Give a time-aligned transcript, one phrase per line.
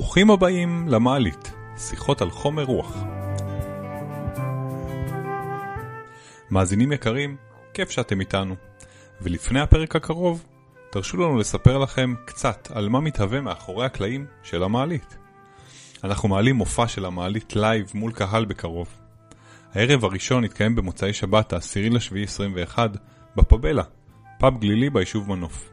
[0.00, 2.96] ברוכים הבאים למעלית, שיחות על חומר רוח.
[6.50, 7.36] מאזינים יקרים,
[7.74, 8.54] כיף שאתם איתנו.
[9.20, 10.44] ולפני הפרק הקרוב,
[10.90, 15.16] תרשו לנו לספר לכם קצת על מה מתהווה מאחורי הקלעים של המעלית.
[16.04, 18.88] אנחנו מעלים מופע של המעלית live מול קהל בקרוב.
[19.74, 22.90] הערב הראשון יתקיים במוצאי שבת, ה-10 לשביעי 21,
[23.36, 23.82] בפבלה,
[24.38, 25.70] פאב גלילי ביישוב מנוף.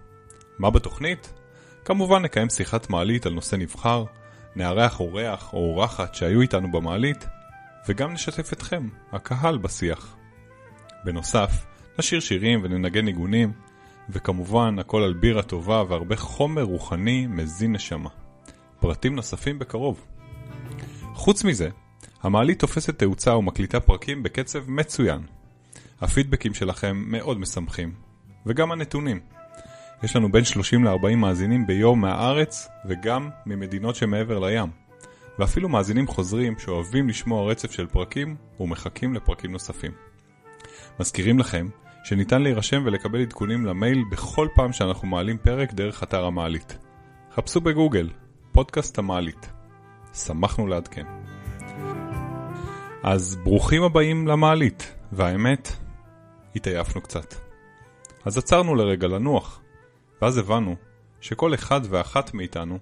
[0.60, 1.34] מה בתוכנית?
[1.86, 4.04] כמובן נקיים שיחת מעלית על נושא נבחר,
[4.58, 7.28] נארח אורח או אורחת שהיו איתנו במעלית,
[7.88, 10.16] וגם נשתף אתכם, הקהל, בשיח.
[11.06, 11.66] בנוסף,
[12.00, 13.52] נשיר שירים וננגן ניגונים,
[14.10, 18.10] וכמובן הכל על בירה טובה והרבה חומר רוחני מזין נשמה.
[18.80, 20.06] פרטים נוספים בקרוב.
[21.14, 21.70] חוץ מזה,
[22.22, 25.22] המעלית תופסת תאוצה ומקליטה פרקים בקצב מצוין.
[26.02, 27.94] הפידבקים שלכם מאוד משמחים,
[28.46, 29.20] וגם הנתונים.
[30.04, 34.70] יש לנו בין 30 ל-40 מאזינים ביום מהארץ וגם ממדינות שמעבר לים.
[35.40, 39.92] ואפילו מאזינים חוזרים שאוהבים לשמוע רצף של פרקים ומחכים לפרקים נוספים.
[41.00, 41.68] מזכירים לכם
[42.04, 46.78] שניתן להירשם ולקבל עדכונים למייל בכל פעם שאנחנו מעלים פרק דרך אתר המעלית.
[47.36, 48.10] חפשו בגוגל,
[48.52, 49.50] פודקאסט המעלית.
[50.14, 51.06] שמחנו לעדכן.
[53.04, 55.72] אז ברוכים הבאים למעלית, והאמת,
[56.56, 57.36] התעייפנו קצת.
[58.26, 59.62] אז עצרנו לרגע לנוח,
[60.22, 60.76] ואז הבנו
[61.22, 62.80] שכל אחד ואחת מאיתנו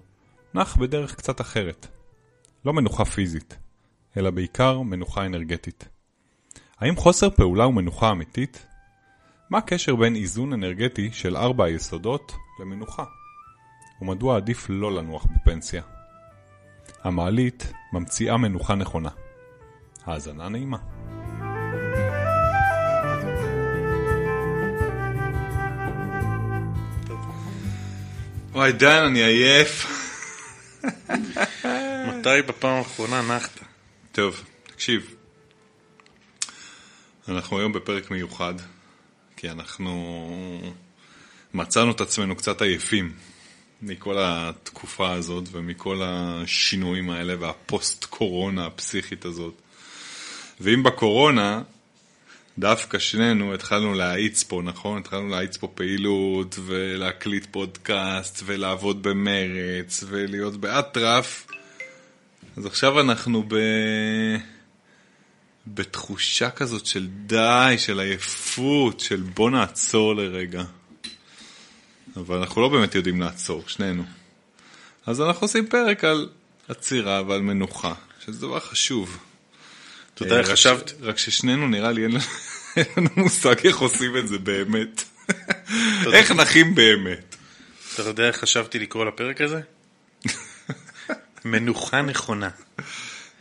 [0.54, 1.86] נח בדרך קצת אחרת.
[2.64, 3.58] לא מנוחה פיזית,
[4.16, 5.88] אלא בעיקר מנוחה אנרגטית.
[6.78, 8.66] האם חוסר פעולה הוא מנוחה אמיתית?
[9.50, 13.04] מה הקשר בין איזון אנרגטי של ארבע היסודות למנוחה?
[14.02, 15.82] ומדוע עדיף לא לנוח בפנסיה?
[17.04, 19.10] המעלית ממציאה מנוחה נכונה.
[20.04, 20.78] האזנה נעימה.
[28.56, 29.86] וואי דן, אני עייף.
[32.08, 33.60] מתי בפעם האחרונה נחת?
[34.12, 35.14] טוב, תקשיב.
[37.28, 38.54] אנחנו היום בפרק מיוחד,
[39.36, 39.92] כי אנחנו
[41.54, 43.12] מצאנו את עצמנו קצת עייפים
[43.82, 49.54] מכל התקופה הזאת ומכל השינויים האלה והפוסט-קורונה הפסיכית הזאת.
[50.60, 51.62] ואם בקורונה
[52.58, 54.98] דווקא שנינו התחלנו להאיץ פה, נכון?
[54.98, 61.46] התחלנו להאיץ פה פעילות ולהקליט פודקאסט ולעבוד במרץ ולהיות באטרף.
[62.56, 63.54] אז עכשיו אנחנו ב...
[65.66, 70.64] בתחושה כזאת של די, של עייפות, של בוא נעצור לרגע.
[72.16, 74.04] אבל אנחנו לא באמת יודעים לעצור, שנינו.
[75.06, 76.28] אז אנחנו עושים פרק על
[76.68, 77.94] עצירה ועל מנוחה,
[78.24, 79.18] שזה דבר חשוב.
[80.24, 80.92] איך חשבת?
[81.00, 82.04] רק ששנינו נראה לי
[82.76, 85.02] אין לנו מושג איך עושים את זה באמת.
[86.12, 87.36] איך נחים באמת.
[87.94, 89.60] אתה יודע איך חשבתי לקרוא לפרק הזה?
[91.44, 92.48] מנוחה נכונה.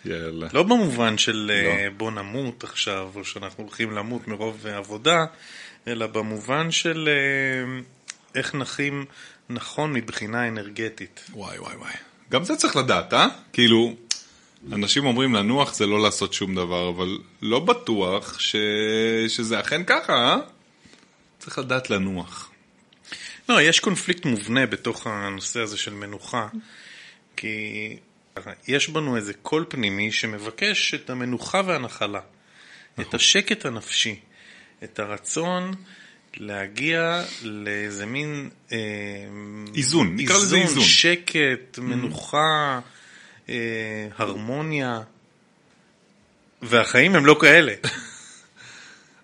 [0.05, 0.47] יאללה.
[0.53, 1.89] לא במובן של אה, לא.
[1.97, 5.25] בוא נמות עכשיו, או שאנחנו הולכים למות מרוב עבודה,
[5.87, 7.81] אלא במובן של אה,
[8.35, 9.05] איך נחים
[9.49, 11.25] נכון מבחינה אנרגטית.
[11.33, 11.93] וואי וואי וואי.
[12.31, 13.27] גם זה צריך לדעת, אה?
[13.53, 13.95] כאילו,
[14.73, 18.55] אנשים אומרים לנוח זה לא לעשות שום דבר, אבל לא בטוח ש...
[19.27, 20.37] שזה אכן ככה, אה?
[21.39, 22.51] צריך לדעת לנוח.
[23.49, 26.47] לא, יש קונפליקט מובנה בתוך הנושא הזה של מנוחה,
[27.35, 27.97] כי
[28.67, 32.21] יש בנו איזה קול פנימי שמבקש את המנוחה והנחלה,
[32.99, 34.19] את השקט הנפשי,
[34.83, 35.73] את הרצון
[36.37, 38.49] להגיע לאיזה מין...
[38.71, 38.77] אה,
[39.75, 40.83] איזון, נקרא לזה איזון.
[40.83, 42.94] שקט, מנוחה, אה,
[44.17, 45.01] הרמוניה,
[46.61, 47.73] והחיים הם לא כאלה.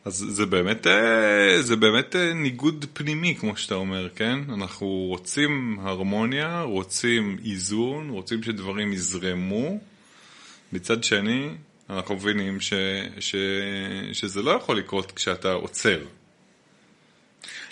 [0.06, 4.40] אז זה באמת, אה, זה באמת אה, ניגוד פנימי, כמו שאתה אומר, כן?
[4.54, 9.80] אנחנו רוצים הרמוניה, רוצים איזון, רוצים שדברים יזרמו.
[10.74, 11.50] מצד שני,
[11.90, 12.74] אנחנו מבינים ש,
[13.20, 13.36] ש,
[14.14, 16.00] שזה לא יכול לקרות כשאתה עוצר.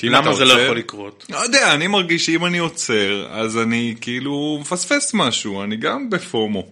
[0.04, 1.26] למה זה לא יכול לקרות?
[1.30, 6.68] לא יודע, אני מרגיש שאם אני עוצר, אז אני כאילו מפספס משהו, אני גם בפומו.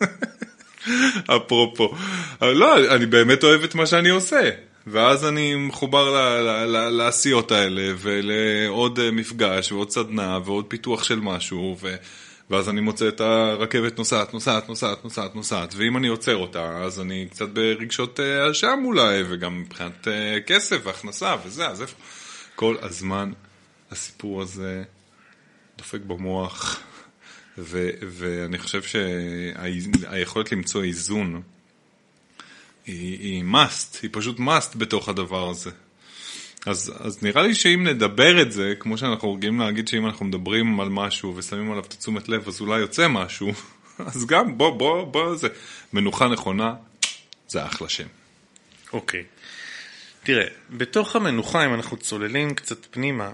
[1.36, 1.94] אפרופו.
[2.42, 4.50] לא, אני באמת אוהב את מה שאני עושה.
[4.86, 6.36] ואז אני מחובר
[6.90, 11.94] לעשיות האלה, ולעוד אה, מפגש, ועוד סדנה, ועוד פיתוח של משהו, ו...
[12.50, 17.00] ואז אני מוצא את הרכבת נוסעת, נוסעת, נוסעת, נוסעת, נוסעת, ואם אני עוצר אותה, אז
[17.00, 21.96] אני קצת ברגשות אה, אשם אולי, וגם מבחינת אה, כסף והכנסה וזה, אז איפה?
[22.60, 23.32] כל הזמן
[23.90, 24.82] הסיפור הזה
[25.78, 26.80] דופק במוח,
[27.58, 31.42] ו, ואני חושב שהיכולת למצוא איזון
[32.86, 35.70] היא, היא must, היא פשוט must בתוך הדבר הזה.
[36.66, 40.80] אז, אז נראה לי שאם נדבר את זה, כמו שאנחנו רגילים להגיד שאם אנחנו מדברים
[40.80, 43.52] על משהו ושמים עליו את תשומת לב, אז אולי יוצא משהו,
[44.14, 45.48] אז גם בוא, בוא, בוא, זה
[45.92, 46.74] מנוחה נכונה,
[47.48, 48.06] זה אחלה שם.
[48.92, 49.24] אוקיי.
[50.22, 53.32] תראה, בתוך המנוחה, אם אנחנו צוללים קצת פנימה,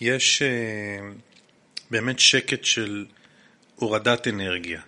[0.00, 1.04] יש uh,
[1.90, 3.06] באמת שקט של
[3.76, 4.80] הורדת אנרגיה.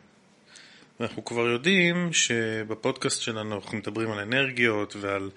[1.00, 5.31] ואנחנו כבר יודעים שבפודקאסט שלנו אנחנו מדברים על אנרגיות ועל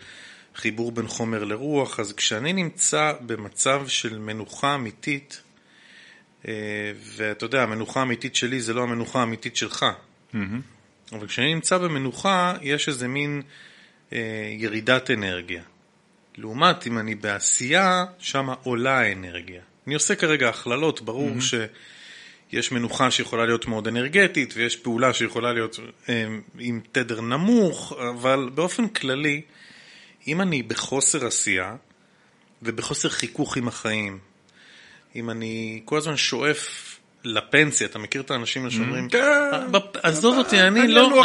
[0.55, 5.41] חיבור בין חומר לרוח, אז כשאני נמצא במצב של מנוחה אמיתית,
[6.47, 6.53] אה,
[7.15, 9.85] ואתה יודע, המנוחה האמיתית שלי זה לא המנוחה האמיתית שלך,
[10.33, 10.37] mm-hmm.
[11.11, 13.68] אבל כשאני נמצא במנוחה, יש איזה מין אה,
[14.57, 15.61] ירידת אנרגיה.
[16.37, 19.61] לעומת אם אני בעשייה, שם עולה האנרגיה.
[19.87, 22.51] אני עושה כרגע הכללות, ברור mm-hmm.
[22.51, 25.79] שיש מנוחה שיכולה להיות מאוד אנרגטית, ויש פעולה שיכולה להיות
[26.09, 26.25] אה,
[26.59, 29.41] עם תדר נמוך, אבל באופן כללי,
[30.27, 31.75] אם אני בחוסר עשייה
[32.61, 34.19] ובחוסר חיכוך עם החיים,
[35.15, 36.88] אם אני כל הזמן שואף
[37.23, 39.19] לפנסיה, אתה מכיר את האנשים שאומרים, כן.
[40.03, 41.23] עזוב אותי, אני לא,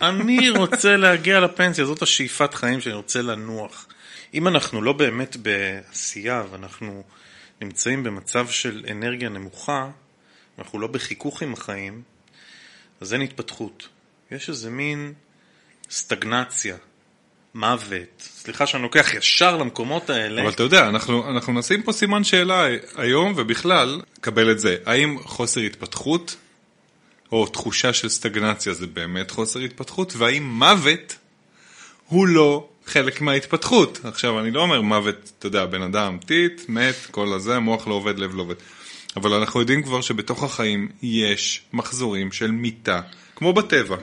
[0.02, 3.86] אני רוצה להגיע לפנסיה, זאת השאיפת חיים שאני רוצה לנוח.
[4.34, 7.02] אם אנחנו לא באמת בעשייה ואנחנו
[7.60, 9.90] נמצאים במצב של אנרגיה נמוכה,
[10.58, 12.02] אנחנו לא בחיכוך עם החיים,
[13.00, 13.88] אז אין התפתחות.
[14.30, 15.12] יש איזה מין
[15.90, 16.76] סטגנציה.
[17.54, 18.20] מוות.
[18.20, 20.42] סליחה שאני לוקח ישר למקומות האלה.
[20.42, 22.66] אבל אתה יודע, אנחנו, אנחנו נשים פה סימן שאלה
[22.96, 24.76] היום, ובכלל, קבל את זה.
[24.86, 26.36] האם חוסר התפתחות,
[27.32, 31.16] או תחושה של סטגנציה זה באמת חוסר התפתחות, והאם מוות
[32.06, 34.00] הוא לא חלק מההתפתחות.
[34.04, 37.94] עכשיו, אני לא אומר מוות, אתה יודע, בן אדם טיט, מת, כל הזה, מוח לא
[37.94, 38.54] עובד, לב לא עובד.
[39.16, 43.00] אבל אנחנו יודעים כבר שבתוך החיים יש מחזורים של מיטה,
[43.36, 43.96] כמו בטבע.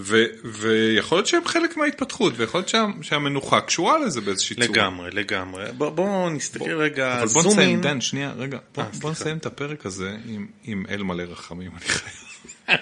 [0.00, 4.68] ו, ויכול להיות שהם חלק מההתפתחות, ויכול להיות שה, שהמנוחה קשורה לזה באיזושהי צורה.
[4.68, 5.64] לגמרי, לגמרי.
[5.72, 9.10] בוא, בוא נסתכל בוא, רגע, אבל בוא נסיים, דן, שנייה, רגע, בוא, 아, אה, בוא
[9.10, 12.14] נסיים את הפרק הזה עם, עם אל מלא רחמים, אני חייב.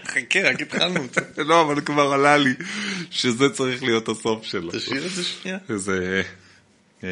[0.06, 1.20] חכה, רק התחלנו אותו.
[1.48, 2.54] לא, אבל כבר עלה לי
[3.10, 4.72] שזה צריך להיות הסוף שלו.
[4.72, 5.58] תשאיר את זה שנייה.
[5.68, 6.22] זה...
[7.04, 7.10] אל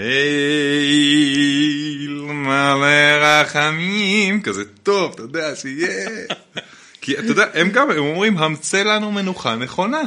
[2.23, 6.09] מלא רחמים, כזה טוב, אתה יודע, שיהיה...
[7.05, 10.03] כי אתה יודע, הם גם, הם אומרים, המצא לנו מנוחה נכונה,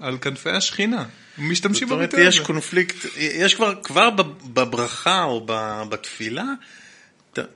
[0.00, 1.04] על כנפי השכינה.
[1.38, 2.08] משתמשים בביטוי הזה.
[2.10, 4.10] זאת אומרת, יש קונפליקט, יש כבר, כבר
[4.44, 5.46] בברכה או
[5.88, 6.44] בתפילה,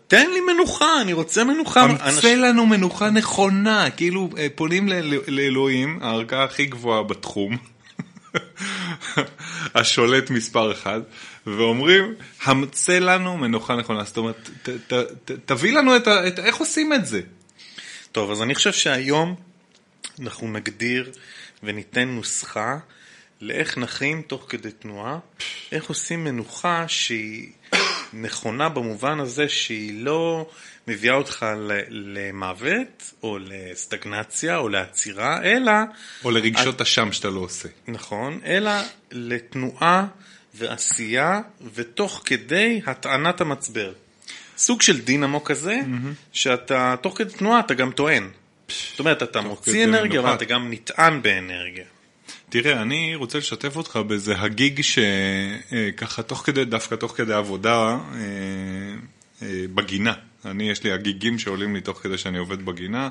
[0.08, 1.80] תן לי מנוחה, אני רוצה מנוחה.
[1.80, 2.24] המצא אנש...
[2.24, 4.88] לנו מנוחה נכונה, כאילו אה, פונים
[5.28, 7.56] לאלוהים, הערכה הכי גבוהה בתחום,
[9.74, 11.00] השולט מספר אחד,
[11.46, 12.14] ואומרים,
[12.44, 14.04] המצא לנו מנוחה נכונה.
[14.04, 14.92] זאת אומרת, ת, ת,
[15.24, 17.20] ת, תביא לנו את, ה, את איך עושים את זה.
[18.12, 19.34] טוב, אז אני חושב שהיום
[20.20, 21.12] אנחנו נגדיר
[21.62, 22.78] וניתן נוסחה
[23.40, 25.18] לאיך נחים תוך כדי תנועה,
[25.72, 27.50] איך עושים מנוחה שהיא
[28.12, 30.50] נכונה במובן הזה שהיא לא
[30.88, 31.46] מביאה אותך
[31.88, 35.72] למוות או לסטגנציה או לעצירה, אלא...
[36.24, 37.68] או לרגשות אשם שאתה לא עושה.
[37.88, 38.72] נכון, אלא
[39.10, 40.06] לתנועה
[40.54, 41.40] ועשייה
[41.74, 43.92] ותוך כדי הטענת המצבר.
[44.60, 45.80] סוג של דינמו כזה.
[46.32, 48.28] שאתה, תוך כדי תנועה אתה גם טוען.
[48.90, 51.84] זאת אומרת, אתה מוציא אנרגיה, אבל אתה גם נטען באנרגיה.
[52.48, 57.98] תראה, אני רוצה לשתף אותך באיזה הגיג שככה אה, תוך כדי, דווקא תוך כדי עבודה
[58.14, 58.18] אה,
[59.42, 60.12] אה, בגינה.
[60.44, 63.08] אני, יש לי הגיגים שעולים לי תוך כדי שאני עובד בגינה.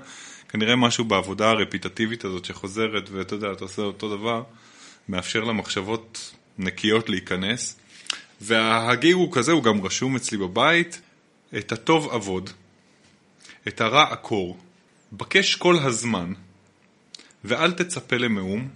[0.49, 4.43] כנראה משהו בעבודה הרפיטטיבית הזאת שחוזרת, ואתה יודע, אתה עושה אותו דבר,
[5.09, 7.79] מאפשר למחשבות נקיות להיכנס.
[8.41, 11.01] וההגיג הוא כזה, הוא גם רשום אצלי בבית,
[11.57, 12.49] את הטוב עבוד,
[13.67, 14.57] את הרע עקור,
[15.11, 16.33] בקש כל הזמן,
[17.43, 18.69] ואל תצפה למאום,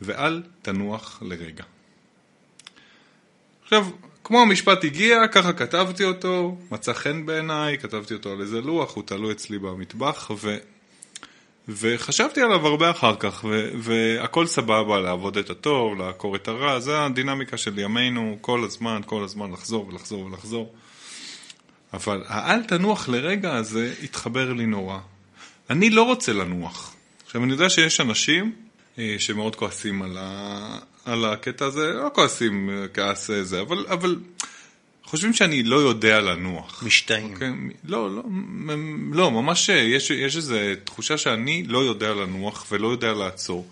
[0.00, 1.64] ואל תנוח לרגע.
[3.62, 3.86] עכשיו,
[4.24, 9.04] כמו המשפט הגיע, ככה כתבתי אותו, מצא חן בעיניי, כתבתי אותו על איזה לוח, הוא
[9.06, 10.56] תלוי אצלי במטבח, ו...
[11.68, 13.70] וחשבתי עליו הרבה אחר כך, ו...
[13.78, 19.24] והכל סבבה, לעבוד את הטוב, לעקור את הרע, זה הדינמיקה של ימינו, כל הזמן, כל
[19.24, 20.74] הזמן לחזור ולחזור ולחזור.
[21.92, 24.98] אבל האל תנוח לרגע הזה התחבר לי נורא.
[25.70, 26.94] אני לא רוצה לנוח.
[27.26, 28.52] עכשיו, אני יודע שיש אנשים
[28.98, 30.78] אה, שמאוד כועסים על, ה...
[31.04, 34.16] על הקטע הזה, לא כועסים אה, כעס זה, אבל, אבל
[35.04, 36.82] חושבים שאני לא יודע לנוח.
[36.86, 37.32] משתאים.
[37.32, 37.52] אוקיי?
[37.84, 38.22] לא, לא,
[39.12, 43.66] לא, ממש יש, יש איזו תחושה שאני לא יודע לנוח ולא יודע לעצור.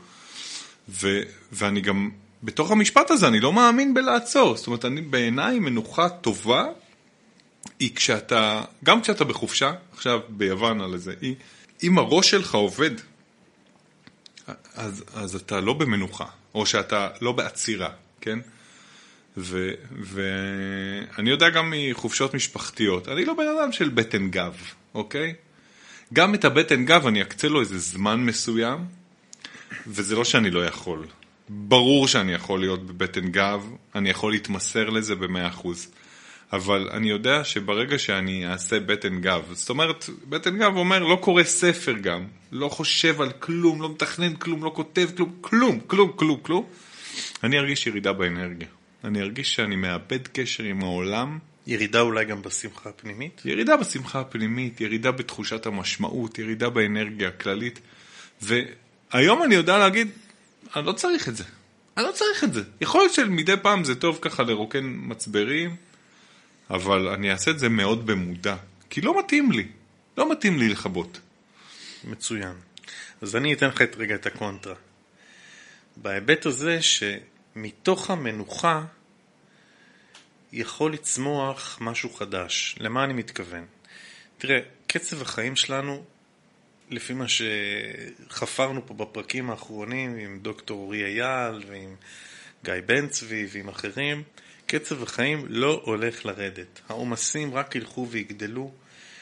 [0.88, 1.20] ו,
[1.52, 2.10] ואני גם,
[2.42, 4.56] בתוך המשפט הזה, אני לא מאמין בלעצור.
[4.56, 6.64] זאת אומרת, אני בעיניי מנוחה טובה
[7.80, 11.34] היא כשאתה, גם כשאתה בחופשה, עכשיו ביוון על איזה אי,
[11.82, 12.90] אם הראש שלך עובד,
[14.74, 18.38] אז, אז אתה לא במנוחה, או שאתה לא בעצירה, כן?
[19.36, 24.56] ואני יודע גם מחופשות משפחתיות, אני לא בן אדם של בטן גב,
[24.94, 25.34] אוקיי?
[26.12, 28.78] גם את הבטן גב אני אקצה לו איזה זמן מסוים,
[29.86, 31.06] וזה לא שאני לא יכול.
[31.48, 35.88] ברור שאני יכול להיות בבטן גב, אני יכול להתמסר לזה במאה אחוז.
[36.52, 41.42] אבל אני יודע שברגע שאני אעשה בטן גב, זאת אומרת, בטן גב אומר לא קורא
[41.42, 46.40] ספר גם, לא חושב על כלום, לא מתכנן כלום, לא כותב כלום, כלום, כלום, כלום,
[46.42, 46.66] כלום,
[47.44, 48.68] אני ארגיש ירידה באנרגיה.
[49.04, 51.38] אני ארגיש שאני מאבד קשר עם העולם.
[51.66, 53.42] ירידה אולי גם בשמחה הפנימית?
[53.44, 57.80] ירידה בשמחה הפנימית, ירידה בתחושת המשמעות, ירידה באנרגיה הכללית.
[58.42, 60.08] והיום אני יודע להגיד,
[60.76, 61.44] אני לא צריך את זה.
[61.96, 62.62] אני לא צריך את זה.
[62.80, 65.76] יכול להיות שמדי פעם זה טוב ככה לרוקן מצברים,
[66.70, 68.56] אבל אני אעשה את זה מאוד במודע.
[68.90, 69.68] כי לא מתאים לי.
[70.18, 71.20] לא מתאים לי לכבות.
[72.04, 72.54] מצוין.
[73.22, 74.74] אז אני אתן לך את רגע את הקונטרה.
[75.96, 78.84] בהיבט הזה שמתוך המנוחה
[80.52, 82.76] יכול לצמוח משהו חדש.
[82.80, 83.66] למה אני מתכוון?
[84.38, 86.04] תראה, קצב החיים שלנו,
[86.90, 91.96] לפי מה שחפרנו פה בפרקים האחרונים עם דוקטור אורי אייל ועם
[92.64, 94.22] גיא בן צבי ועם אחרים,
[94.66, 96.80] קצב החיים לא הולך לרדת.
[96.88, 98.72] העומסים רק ילכו ויגדלו.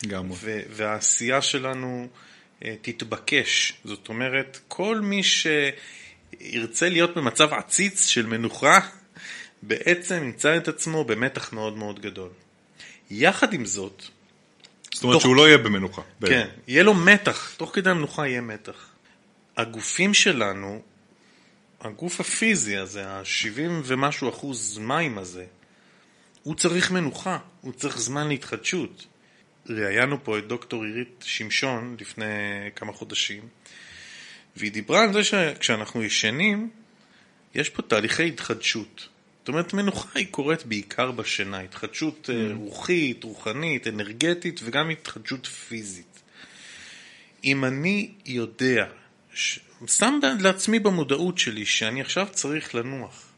[0.06, 0.30] גם.
[0.70, 2.08] והעשייה שלנו
[2.60, 3.72] uh, תתבקש.
[3.84, 8.78] זאת אומרת, כל מי שירצה להיות במצב עציץ של מנוחה,
[9.62, 12.30] בעצם ימצא את עצמו במתח מאוד מאוד גדול.
[13.10, 14.04] יחד עם זאת,
[14.94, 15.22] זאת אומרת תוך...
[15.22, 16.02] שהוא לא יהיה במנוחה.
[16.02, 16.46] כן, בין.
[16.68, 18.88] יהיה לו מתח, תוך כדי המנוחה יהיה מתח.
[19.56, 20.82] הגופים שלנו,
[21.80, 25.44] הגוף הפיזי הזה, ה-70 ומשהו אחוז מים הזה,
[26.42, 29.06] הוא צריך מנוחה, הוא צריך זמן להתחדשות.
[29.68, 32.24] ראיינו פה את דוקטור עירית שמשון לפני
[32.76, 33.48] כמה חודשים,
[34.56, 36.70] והיא דיברה על זה שכשאנחנו ישנים,
[37.54, 39.08] יש פה תהליכי התחדשות.
[39.38, 42.56] זאת אומרת, מנוחה היא קורית בעיקר בשינה, התחדשות אה, mm.
[42.56, 46.22] רוחית, רוחנית, אנרגטית וגם התחדשות פיזית.
[47.44, 48.86] אם אני יודע.
[49.86, 53.32] שם לעצמי במודעות שלי שאני עכשיו צריך לנוח,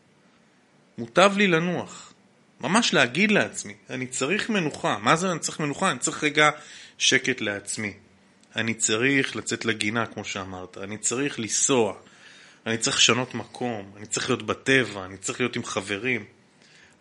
[0.99, 2.12] מוטב לי לנוח,
[2.61, 5.91] ממש להגיד לעצמי, אני צריך מנוחה, מה זה אני צריך מנוחה?
[5.91, 6.50] אני צריך רגע
[6.99, 7.93] שקט לעצמי.
[8.57, 11.95] אני צריך לצאת לגינה, כמו שאמרת, אני צריך לנסוע,
[12.67, 16.25] אני צריך לשנות מקום, אני צריך להיות בטבע, אני צריך להיות עם חברים.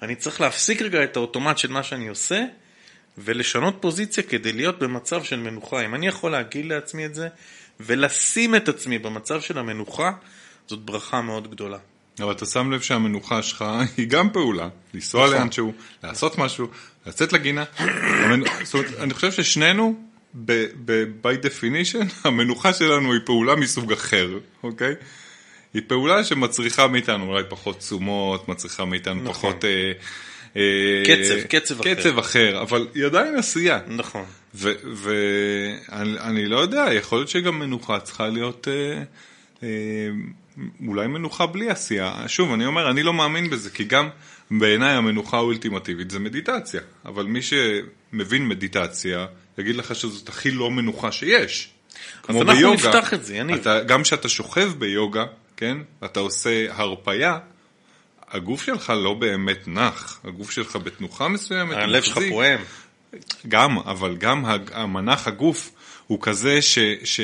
[0.01, 2.45] אני צריך להפסיק רגע את האוטומט של מה שאני עושה
[3.17, 5.85] ולשנות פוזיציה כדי להיות במצב של מנוחה.
[5.85, 7.27] אם אני יכול להגיד לעצמי את זה
[7.79, 10.11] ולשים את עצמי במצב של המנוחה,
[10.67, 11.77] זאת ברכה מאוד גדולה.
[12.19, 13.65] אבל אתה שם לב שהמנוחה שלך
[13.97, 15.37] היא גם פעולה, לנסוע נכון.
[15.37, 16.67] לאנשהו, לעשות משהו,
[17.07, 17.63] לצאת לגינה.
[18.63, 19.95] זאת אומרת, אני חושב ששנינו,
[21.23, 24.29] by definition, המנוחה שלנו היא פעולה מסוג אחר,
[24.63, 24.95] אוקיי?
[25.73, 29.33] היא פעולה שמצריכה מאיתנו אולי פחות תשומות, מצריכה מאיתנו נכון.
[29.33, 29.65] פחות...
[29.65, 29.91] אה,
[30.57, 31.93] אה, קצב, קצב אחר.
[31.95, 33.79] קצב אחר, אבל היא עדיין עשייה.
[33.87, 34.25] נכון.
[34.95, 38.67] ואני לא יודע, יכול להיות שגם מנוחה צריכה להיות...
[38.67, 39.03] אה,
[39.63, 39.67] אה,
[40.87, 42.13] אולי מנוחה בלי עשייה.
[42.27, 44.09] שוב, אני אומר, אני לא מאמין בזה, כי גם
[44.51, 46.81] בעיניי המנוחה האולטימטיבית זה מדיטציה.
[47.05, 49.25] אבל מי שמבין מדיטציה,
[49.57, 51.69] יגיד לך שזאת הכי לא מנוחה שיש.
[52.27, 53.55] אז אנחנו ביוגה, נפתח את זה, יניב.
[53.55, 55.25] אתה, גם כשאתה שוכב ביוגה,
[55.57, 57.37] כן, אתה עושה הרפייה,
[58.31, 61.77] הגוף שלך לא באמת נח, הגוף שלך בתנוחה מסוימת.
[61.77, 62.59] הלב שלך פועם.
[63.47, 65.71] גם, אבל גם המנח הגוף
[66.07, 67.21] הוא כזה ש, ש,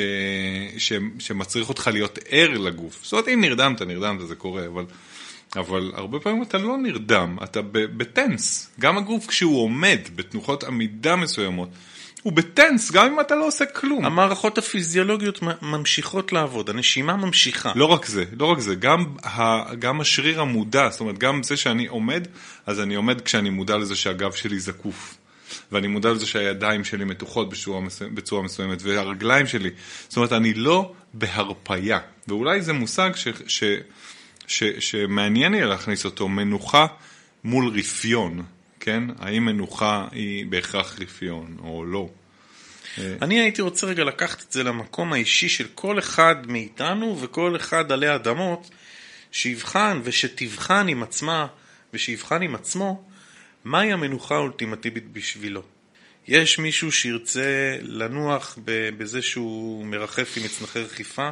[0.78, 3.00] ש, שמצריך אותך להיות ער לגוף.
[3.02, 4.84] זאת אומרת, אם נרדמת, נרדמת, זה קורה, אבל,
[5.56, 8.70] אבל הרבה פעמים אתה לא נרדם, אתה בטנס.
[8.80, 11.68] גם הגוף כשהוא עומד בתנוחות עמידה מסוימות,
[12.22, 14.04] הוא בטנס, גם אם אתה לא עושה כלום.
[14.04, 17.72] המערכות הפיזיולוגיות ממשיכות לעבוד, הנשימה ממשיכה.
[17.74, 21.56] לא רק זה, לא רק זה, גם, ה, גם השריר המודע, זאת אומרת, גם זה
[21.56, 22.26] שאני עומד,
[22.66, 25.16] אז אני עומד כשאני מודע לזה שהגב שלי זקוף.
[25.72, 29.70] ואני מודע לזה שהידיים שלי מתוחות בצורה, מסוימת, בצורה מסוימת, והרגליים שלי.
[30.08, 31.98] זאת אומרת, אני לא בהרפייה.
[32.28, 33.64] ואולי זה מושג ש, ש,
[34.46, 36.86] ש, שמעניין יהיה להכניס אותו, מנוחה
[37.44, 38.42] מול רפיון.
[38.80, 39.04] כן?
[39.18, 42.08] האם מנוחה היא בהכרח רפיון או לא?
[42.98, 47.92] אני הייתי רוצה רגע לקחת את זה למקום האישי של כל אחד מאיתנו וכל אחד
[47.92, 48.70] עלי אדמות,
[49.32, 51.46] שיבחן ושתבחן עם עצמה
[51.94, 53.04] ושיבחן עם עצמו
[53.64, 55.62] מהי המנוחה האולטימטיבית בשבילו.
[56.28, 58.58] יש מישהו שירצה לנוח
[58.98, 61.30] בזה שהוא מרחף עם מצנחי רכיפה,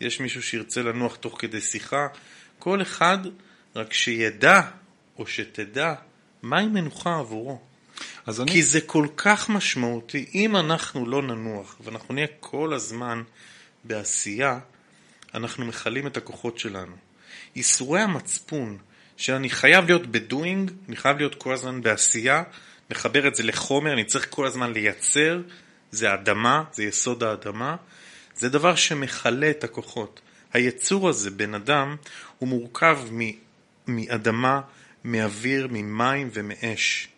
[0.00, 2.06] יש מישהו שירצה לנוח תוך כדי שיחה,
[2.58, 3.18] כל אחד
[3.76, 4.60] רק שידע
[5.18, 5.94] או שתדע
[6.42, 7.60] מהי מנוחה עבורו?
[8.26, 8.52] אז אני...
[8.52, 10.26] כי זה כל כך משמעותי.
[10.34, 13.22] אם אנחנו לא ננוח ואנחנו נהיה כל הזמן
[13.84, 14.58] בעשייה,
[15.34, 16.96] אנחנו מכלים את הכוחות שלנו.
[17.56, 18.78] ייסורי המצפון
[19.16, 22.42] שאני חייב להיות בדואינג, אני חייב להיות כל הזמן בעשייה,
[22.90, 25.40] מחבר את זה לחומר, אני צריך כל הזמן לייצר,
[25.90, 27.76] זה אדמה, זה יסוד האדמה,
[28.36, 30.20] זה דבר שמכלה את הכוחות.
[30.52, 31.96] היצור הזה, בן אדם,
[32.38, 32.98] הוא מורכב
[33.86, 34.60] מאדמה,
[35.04, 37.08] מאוויר, ממים ומאש.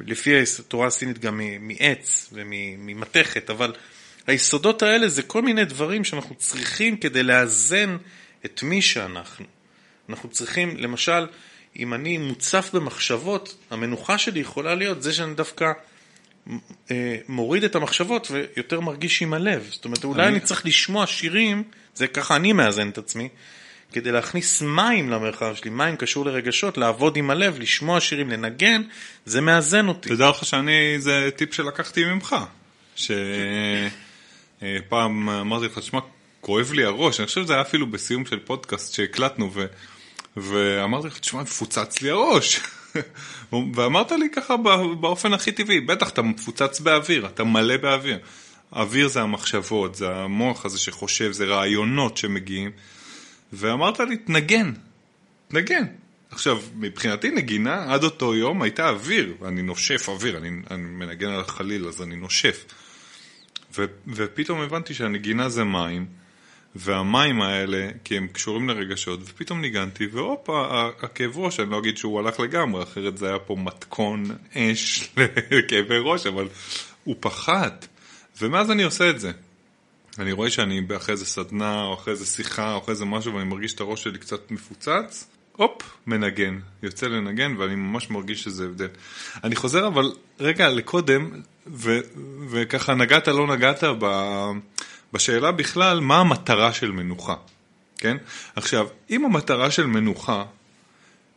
[0.00, 3.72] לפי התורה הסינית גם מעץ וממתכת, אבל
[4.26, 7.96] היסודות האלה זה כל מיני דברים שאנחנו צריכים כדי לאזן
[8.44, 9.55] את מי שאנחנו.
[10.08, 11.26] אנחנו צריכים, למשל,
[11.78, 15.72] אם אני מוצף במחשבות, המנוחה שלי יכולה להיות זה שאני דווקא
[16.90, 19.68] אה, מוריד את המחשבות ויותר מרגיש עם הלב.
[19.70, 21.62] זאת אומרת, אולי אני, אני צריך לשמוע שירים,
[21.94, 23.28] זה ככה אני מאזן את עצמי,
[23.92, 28.82] כדי להכניס מים למרחב שלי, מים קשור לרגשות, לעבוד עם הלב, לשמוע שירים, לנגן,
[29.24, 30.08] זה מאזן אותי.
[30.08, 32.36] תדע לך שאני, זה טיפ שלקחתי ממך,
[32.96, 33.90] שפעם
[35.28, 36.00] אמרתי לך, תשמע,
[36.40, 39.66] כואב לי הראש, אני חושב שזה היה אפילו בסיום של פודקאסט שהקלטנו, ו...
[40.36, 42.60] ואמרתי לך, תשמע, מפוצץ לי הראש.
[43.74, 44.56] ואמרת לי ככה
[45.00, 48.18] באופן הכי טבעי, בטח אתה מפוצץ באוויר, אתה מלא באוויר.
[48.72, 52.70] אוויר זה המחשבות, זה המוח הזה שחושב, זה רעיונות שמגיעים.
[53.52, 54.72] ואמרת לי, תנגן,
[55.48, 55.84] תנגן.
[56.30, 61.40] עכשיו, מבחינתי נגינה עד אותו יום הייתה אוויר, אני נושף אוויר, אני, אני מנגן על
[61.40, 62.64] החליל אז אני נושף.
[63.78, 66.06] ו, ופתאום הבנתי שהנגינה זה מים.
[66.78, 72.18] והמים האלה, כי הם קשורים לרגשות, ופתאום ניגנתי, והופה, הכאב ראש, אני לא אגיד שהוא
[72.20, 74.24] הלך לגמרי, אחרת זה היה פה מתכון
[74.56, 75.10] אש
[75.50, 76.48] לכאבי ראש, אבל
[77.04, 77.86] הוא פחת.
[78.40, 79.30] ומאז אני עושה את זה.
[80.18, 83.44] אני רואה שאני אחרי איזה סדנה, או אחרי איזה שיחה, או אחרי איזה משהו, ואני
[83.44, 86.58] מרגיש את הראש שלי קצת מפוצץ, הופ, מנגן.
[86.82, 88.88] יוצא לנגן, ואני ממש מרגיש שזה הבדל.
[89.44, 91.30] אני חוזר אבל רגע לקודם,
[91.66, 92.00] ו-
[92.50, 94.06] וככה נגעת, לא נגעת ב...
[95.12, 97.34] בשאלה בכלל, מה המטרה של מנוחה,
[97.96, 98.16] כן?
[98.56, 100.44] עכשיו, אם המטרה של מנוחה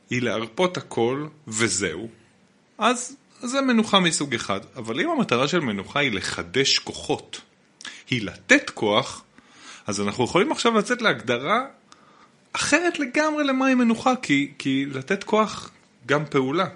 [0.10, 2.10] היא להרפות הכל וזהו,
[2.78, 4.60] אז זה מנוחה מסוג אחד.
[4.76, 7.42] אבל אם המטרה של מנוחה היא לחדש כוחות,
[8.10, 9.24] היא לתת כוח,
[9.88, 11.66] אז אנחנו יכולים עכשיו לצאת להגדרה
[12.54, 15.72] אחרת לגמרי למהי מנוחה, כי, כי לתת כוח
[16.06, 16.68] גם פעולה,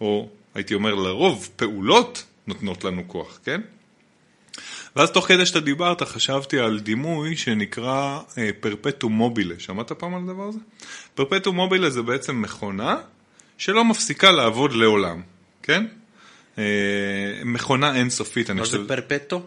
[0.00, 3.60] או הייתי אומר לרוב פעולות נותנות לנו כוח, כן?
[4.96, 8.20] ואז תוך כדי שאתה דיברת חשבתי על דימוי שנקרא
[8.60, 9.54] פרפטום אה, מובילה.
[9.58, 10.58] שמעת פעם על הדבר הזה?
[11.14, 12.96] פרפטום מובילה זה בעצם מכונה
[13.58, 15.22] שלא מפסיקה לעבוד לעולם,
[15.62, 15.86] כן?
[16.58, 16.64] אה,
[17.44, 18.50] מכונה אינסופית.
[18.50, 19.42] מה זה פרפטו?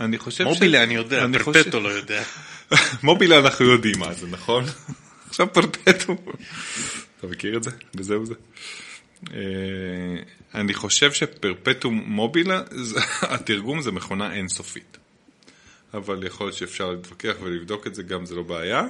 [0.00, 0.82] אני חושב מובילה ש...
[0.82, 1.76] אני יודע, אני פרפטו חושב...
[1.76, 2.22] לא יודע.
[3.02, 4.64] מובילה אנחנו יודעים מה זה, נכון?
[5.28, 6.16] עכשיו פרפטו.
[7.18, 7.70] אתה מכיר את זה?
[7.94, 8.34] וזהו זה.
[9.30, 9.38] אה,
[10.54, 12.62] אני חושב שפרפטום מובילה,
[13.22, 14.98] התרגום זה מכונה אינסופית.
[15.94, 18.82] אבל יכול להיות שאפשר להתווכח ולבדוק את זה, גם זה לא בעיה.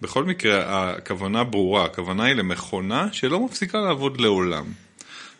[0.00, 4.64] בכל מקרה, הכוונה ברורה, הכוונה היא למכונה שלא מפסיקה לעבוד לעולם.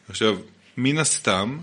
[0.09, 0.38] עכשיו,
[0.77, 1.59] מן הסתם,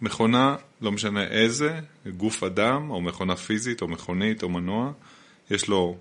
[0.00, 1.80] מכונה, לא משנה איזה,
[2.16, 4.92] גוף אדם, או מכונה פיזית, או מכונית, או מנוע,
[5.50, 5.96] יש לו,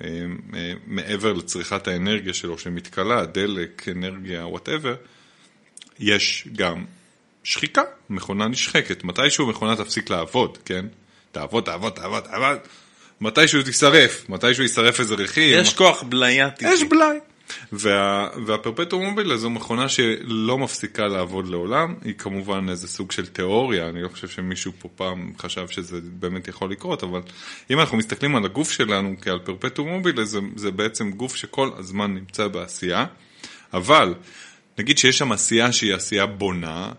[0.00, 4.94] אה, אה, מעבר לצריכת האנרגיה שלו שמתכלה, דלק, אנרגיה, whatever,
[6.00, 6.84] יש גם
[7.44, 9.04] שחיקה, מכונה נשחקת.
[9.04, 10.86] מתישהו מכונה תפסיק לעבוד, כן?
[11.32, 12.58] תעבוד, תעבוד, תעבוד, תעבוד.
[13.20, 15.58] מתישהו תישרף, מתישהו יישרף איזה רכיב.
[15.60, 16.74] יש כוח בליה טבעי.
[16.74, 17.18] יש בלאי.
[17.72, 23.88] וה, והפרפטום מובילה זו מכונה שלא מפסיקה לעבוד לעולם, היא כמובן איזה סוג של תיאוריה,
[23.88, 27.20] אני לא חושב שמישהו פה פעם חשב שזה באמת יכול לקרות, אבל
[27.70, 32.14] אם אנחנו מסתכלים על הגוף שלנו כעל פרפטום מובילה, זה, זה בעצם גוף שכל הזמן
[32.14, 33.06] נמצא בעשייה,
[33.72, 34.14] אבל
[34.78, 36.92] נגיד שיש שם עשייה שהיא עשייה בונה,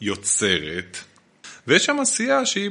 [0.00, 0.98] יוצרת,
[1.66, 2.70] ויש שם עשייה שהיא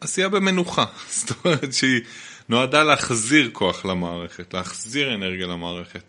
[0.00, 0.84] עשייה במנוחה,
[1.16, 2.00] זאת אומרת שהיא
[2.48, 6.02] נועדה להחזיר כוח למערכת, להחזיר אנרגיה למערכת.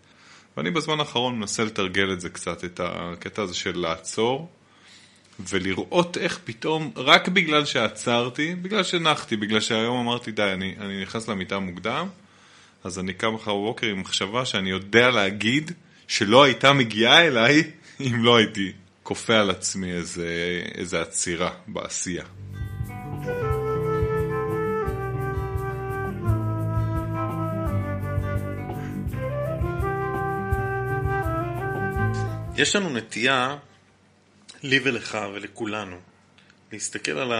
[0.58, 4.49] ואני בזמן האחרון מנסה לתרגל את זה קצת, את הקטע הזה של לעצור,
[5.39, 11.28] ולראות איך פתאום, רק בגלל שעצרתי, בגלל שנחתי, בגלל שהיום אמרתי די, אני, אני נכנס
[11.28, 12.08] למיטה מוקדם,
[12.84, 15.71] אז אני קם מחר בבוקר עם מחשבה שאני יודע להגיד
[16.07, 17.63] שלא הייתה מגיעה אליי
[18.07, 18.71] אם לא הייתי
[19.03, 22.25] כופה על עצמי איזה, איזה עצירה בעשייה.
[32.57, 33.57] יש לנו נטייה,
[34.63, 35.97] לי ולך ולכולנו,
[36.71, 37.31] להסתכל על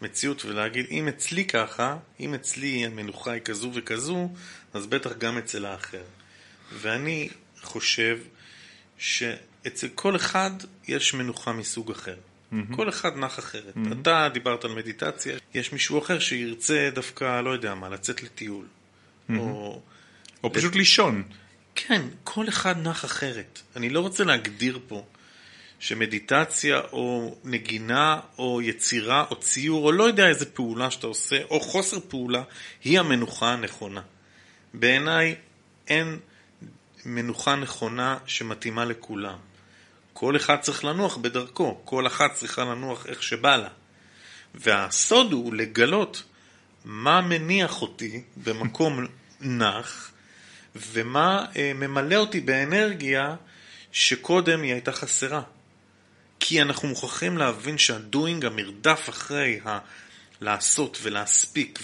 [0.00, 4.28] המציאות ולהגיד, אם אצלי ככה, אם אצלי המנוחה היא כזו וכזו,
[4.74, 6.02] אז בטח גם אצל האחר.
[6.72, 7.28] ואני
[7.62, 8.18] חושב
[8.98, 10.50] שאצל כל אחד
[10.88, 12.16] יש מנוחה מסוג אחר.
[12.16, 12.76] Mm-hmm.
[12.76, 13.74] כל אחד נח אחרת.
[13.76, 14.00] Mm-hmm.
[14.00, 18.64] אתה דיברת על מדיטציה, יש מישהו אחר שירצה דווקא, לא יודע מה, לצאת לטיול.
[18.64, 19.38] Mm-hmm.
[19.38, 19.82] או,
[20.44, 21.22] או פשוט לישון.
[21.74, 23.60] כן, כל אחד נח אחרת.
[23.76, 25.04] אני לא רוצה להגדיר פה
[25.78, 31.60] שמדיטציה או נגינה או יצירה או ציור או לא יודע איזה פעולה שאתה עושה או
[31.60, 32.42] חוסר פעולה
[32.84, 34.02] היא המנוחה הנכונה.
[34.74, 35.34] בעיניי
[35.88, 36.18] אין
[37.04, 39.38] מנוחה נכונה שמתאימה לכולם.
[40.12, 43.68] כל אחד צריך לנוח בדרכו, כל אחת צריכה לנוח איך שבא לה.
[44.54, 46.22] והסוד הוא לגלות
[46.84, 49.06] מה מניח אותי במקום
[49.40, 50.10] נח
[50.76, 53.34] ומה אה, ממלא אותי באנרגיה
[53.92, 55.42] שקודם היא הייתה חסרה.
[56.40, 59.78] כי אנחנו מוכרחים להבין שהדוינג, המרדף אחרי ה...
[60.40, 61.78] לעשות ולהספיק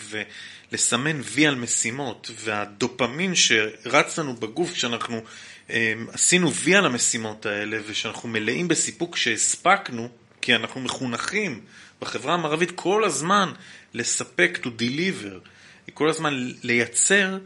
[0.73, 5.23] ולסמן וי על משימות, והדופמין שרץ לנו בגוף כשאנחנו
[5.71, 10.09] אה, עשינו וי על המשימות האלה ושאנחנו מלאים בסיפוק שהספקנו,
[10.41, 11.61] כי אנחנו מחונכים
[12.01, 13.53] בחברה המערבית כל הזמן
[13.95, 15.49] לספק, to deliver,
[15.95, 17.39] כל הזמן לייצר,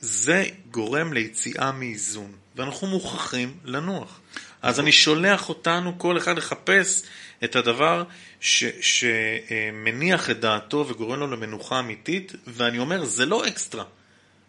[0.00, 4.20] זה גורם ליציאה מאיזון, ואנחנו מוכרחים לנוח.
[4.62, 7.02] אז אני שולח אותנו, כל אחד לחפש
[7.44, 8.04] את הדבר
[8.40, 13.84] ש, שמניח את דעתו וגורם לו למנוחה אמיתית, ואני אומר, זה לא אקסטרה.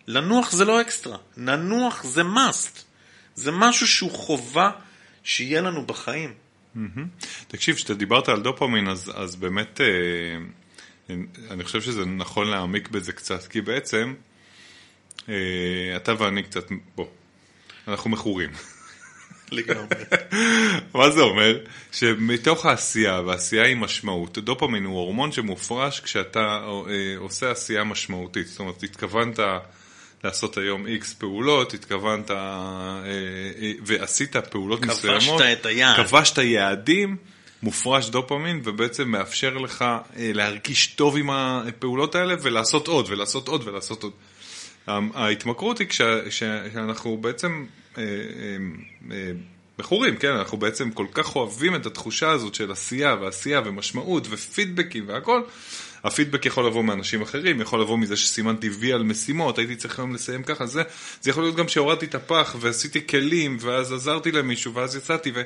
[0.08, 2.80] לנוח זה לא אקסטרה, לנוח זה must.
[3.36, 4.71] זה משהו שהוא חובה
[5.23, 6.34] שיהיה לנו בחיים.
[6.75, 7.25] Mm-hmm.
[7.47, 11.15] תקשיב, כשאתה דיברת על דופמין, אז, אז באמת, אה,
[11.52, 14.13] אני חושב שזה נכון להעמיק בזה קצת, כי בעצם,
[15.30, 15.36] אה,
[15.95, 17.08] אתה ואני קצת, בוא,
[17.88, 18.49] אנחנו מכורים.
[19.52, 20.04] לגמרי.
[20.94, 21.58] מה זה אומר?
[21.92, 28.48] שמתוך העשייה, והעשייה היא משמעות, דופמין הוא הורמון שמופרש כשאתה אה, עושה עשייה משמעותית.
[28.48, 29.40] זאת אומרת, התכוונת
[30.24, 35.42] לעשות היום איקס פעולות, התכוונת אה, אה, ועשית פעולות כבשת מסוימות.
[35.42, 36.08] את היעד.
[36.08, 37.18] כבשת יעדים.
[37.64, 39.86] מופרש דופמין ובעצם מאפשר לך
[40.16, 44.12] להרגיש טוב עם הפעולות האלה ולעשות עוד ולעשות עוד ולעשות עוד.
[45.13, 45.88] ההתמכרות היא
[46.30, 47.65] כשאנחנו בעצם
[47.97, 48.08] אה, אה,
[49.12, 49.32] אה,
[49.80, 50.32] מכורים, כן?
[50.32, 55.41] אנחנו בעצם כל כך אוהבים את התחושה הזאת של עשייה ועשייה ומשמעות ופידבקים והכל.
[56.04, 60.13] הפידבק יכול לבוא מאנשים אחרים, יכול לבוא מזה שסימנתי וי על משימות, הייתי צריך היום
[60.13, 60.84] לסיים ככה, זה,
[61.21, 65.41] זה יכול להיות גם שהורדתי את הפח ועשיתי כלים ואז עזרתי למישהו ואז יצאתי ו...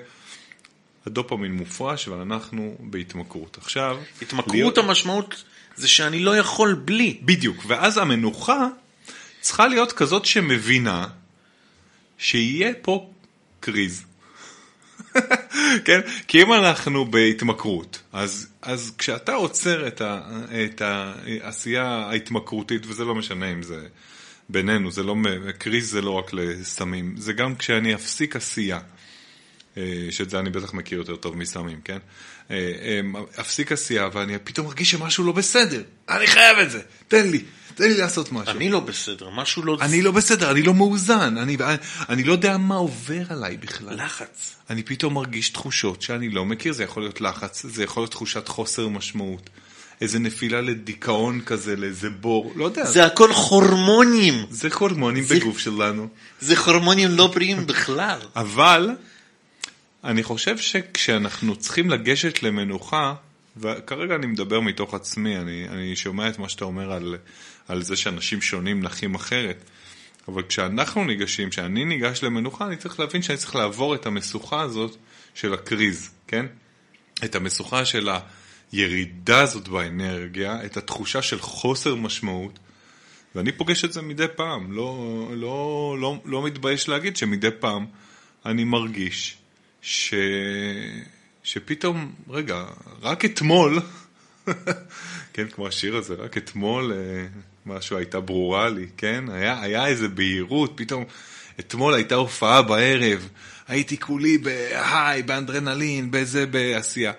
[1.06, 3.58] הדופמין מופרש ואנחנו בהתמכרות.
[3.58, 3.97] עכשיו...
[4.21, 4.77] התמכרות להיות...
[4.77, 5.43] המשמעות
[5.75, 7.17] זה שאני לא יכול בלי.
[7.21, 8.67] בדיוק, ואז המנוחה
[9.43, 11.08] צריכה להיות כזאת שמבינה
[12.17, 13.10] שיהיה פה
[13.60, 14.03] קריז.
[15.86, 15.99] כן?
[16.27, 20.21] כי אם אנחנו בהתמכרות, אז, אז כשאתה עוצר את, ה,
[20.65, 23.88] את העשייה ההתמכרותית, וזה לא משנה אם זה
[24.49, 25.15] בינינו, זה לא,
[25.58, 28.79] קריז זה לא רק לסמים, זה גם כשאני אפסיק עשייה,
[29.77, 31.97] אה, שאת זה אני בטח מכיר יותר טוב מסמים, כן?
[32.51, 37.29] אה, אה, אפסיק עשייה ואני פתאום מרגיש שמשהו לא בסדר, אני חייב את זה, תן
[37.29, 37.43] לי.
[37.75, 38.55] תן לי לעשות משהו.
[38.55, 39.77] אני לא בסדר, משהו לא...
[39.81, 41.57] אני לא בסדר, אני לא מאוזן, אני,
[42.09, 44.03] אני לא יודע מה עובר עליי בכלל.
[44.05, 44.55] לחץ.
[44.69, 48.47] אני פתאום מרגיש תחושות שאני לא מכיר, זה יכול להיות לחץ, זה יכול להיות תחושת
[48.47, 49.49] חוסר משמעות.
[50.01, 52.86] איזה נפילה לדיכאון כזה, לאיזה בור, לא יודע.
[52.86, 54.45] זה הכל הורמונים.
[54.49, 56.07] זה הורמונים זה, בגוף שלנו.
[56.41, 58.19] זה הורמונים לא בריאים בכלל.
[58.36, 58.89] אבל,
[60.03, 63.13] אני חושב שכשאנחנו צריכים לגשת למנוחה,
[63.57, 67.15] וכרגע אני מדבר מתוך עצמי, אני, אני שומע את מה שאתה אומר על,
[67.67, 69.63] על זה שאנשים שונים נחים אחרת.
[70.28, 74.97] אבל כשאנחנו ניגשים, כשאני ניגש למנוחה, אני צריך להבין שאני צריך לעבור את המשוכה הזאת
[75.34, 76.45] של הקריז, כן?
[77.23, 78.10] את המשוכה של
[78.71, 82.60] הירידה הזאת באנרגיה, את התחושה של חוסר משמעות,
[83.36, 87.86] ואני פוגש את זה מדי פעם, לא, לא, לא, לא מתבייש להגיד שמדי פעם
[88.45, 89.38] אני מרגיש
[89.82, 90.13] ש...
[91.43, 92.65] שפתאום, רגע,
[93.02, 93.80] רק אתמול,
[95.34, 97.28] כן, כמו השיר הזה, רק אתמול אה,
[97.65, 99.26] משהו הייתה ברורה לי, כן?
[99.32, 101.04] היה, היה איזה בהירות, פתאום
[101.60, 103.30] אתמול הייתה הופעה בערב,
[103.67, 107.12] הייתי כולי בהיי, באנדרנלין, באיזה, בעשייה.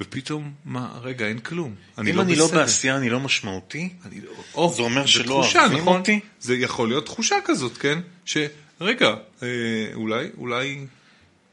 [0.00, 1.74] ופתאום, מה, רגע, אין כלום.
[1.98, 2.56] אני אם לא אני לא בסדר.
[2.56, 3.88] לא בעשייה, אני לא משמעותי?
[4.06, 4.30] אני לא...
[4.54, 5.98] או, זה אומר שלא אוהבים נכון?
[5.98, 6.20] אותי?
[6.40, 7.98] זה יכול להיות תחושה כזאת, כן?
[8.24, 9.48] שרגע, אה,
[9.94, 10.86] אולי, אולי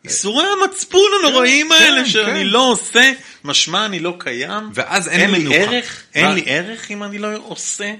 [0.05, 2.47] איסורי המצפון הנוראים כן, האלה כן, שאני כן.
[2.47, 3.11] לא עושה,
[3.43, 4.63] משמע אני לא קיים.
[4.73, 5.57] ואז אין, אין לי מנוחה.
[5.57, 7.93] ערך, אין לי ערך אם אני לא עושה.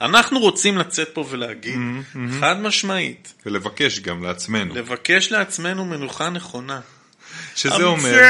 [0.00, 2.40] אנחנו רוצים לצאת פה ולהגיד, mm-hmm, mm-hmm.
[2.40, 3.34] חד משמעית.
[3.46, 4.74] ולבקש גם לעצמנו.
[4.74, 6.80] לבקש לעצמנו מנוחה נכונה.
[7.56, 8.20] שזה אומר...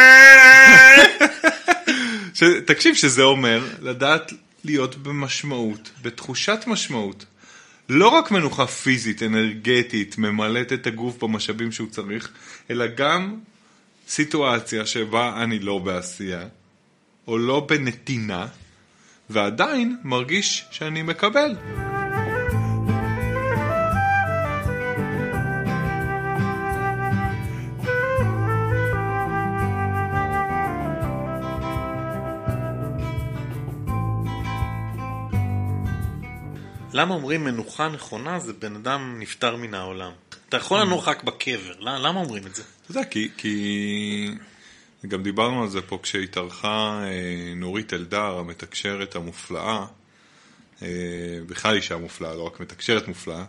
[2.35, 2.43] ש...
[2.67, 4.33] תקשיב, שזה אומר לדעת
[4.65, 7.25] להיות במשמעות, בתחושת משמעות.
[7.89, 12.31] לא רק מנוחה פיזית, אנרגטית, ממלאת את הגוף במשאבים שהוא צריך,
[12.71, 13.37] אלא גם
[14.09, 16.45] סיטואציה שבה אני לא בעשייה,
[17.27, 18.47] או לא בנתינה,
[19.31, 21.55] ועדיין מרגיש שאני מקבל.
[36.93, 40.13] למה אומרים מנוחה נכונה זה בן אדם נפטר מן העולם?
[40.49, 42.63] אתה יכול לנוח רק בקבר, למה אומרים את זה?
[42.83, 43.05] אתה יודע,
[43.37, 44.31] כי...
[45.09, 49.87] גם דיברנו על זה פה כשהתארחה אה, נורית אלדר, המתקשרת המופלאה,
[50.83, 50.89] אה,
[51.47, 53.45] בכלל אישה מופלאה, לא רק מתקשרת מופלאה.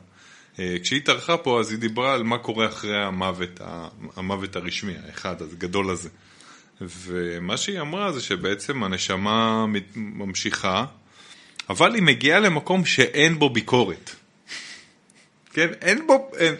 [0.59, 3.61] אה, כשהיא התארחה פה אז היא דיברה על מה קורה אחרי המוות,
[4.15, 6.09] המוות הרשמי, האחד, הגדול הזה.
[6.81, 10.85] ומה שהיא אמרה זה שבעצם הנשמה ממשיכה,
[11.69, 14.15] אבל היא מגיעה למקום שאין בו ביקורת.
[15.53, 16.31] כן, אין בו...
[16.37, 16.55] אין,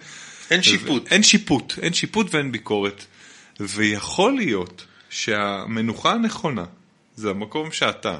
[0.51, 1.11] אין שיפוט.
[1.11, 3.05] אין שיפוט, אין שיפוט ואין ביקורת.
[3.69, 6.65] ויכול להיות שהמנוחה הנכונה
[7.15, 8.19] זה המקום שאתה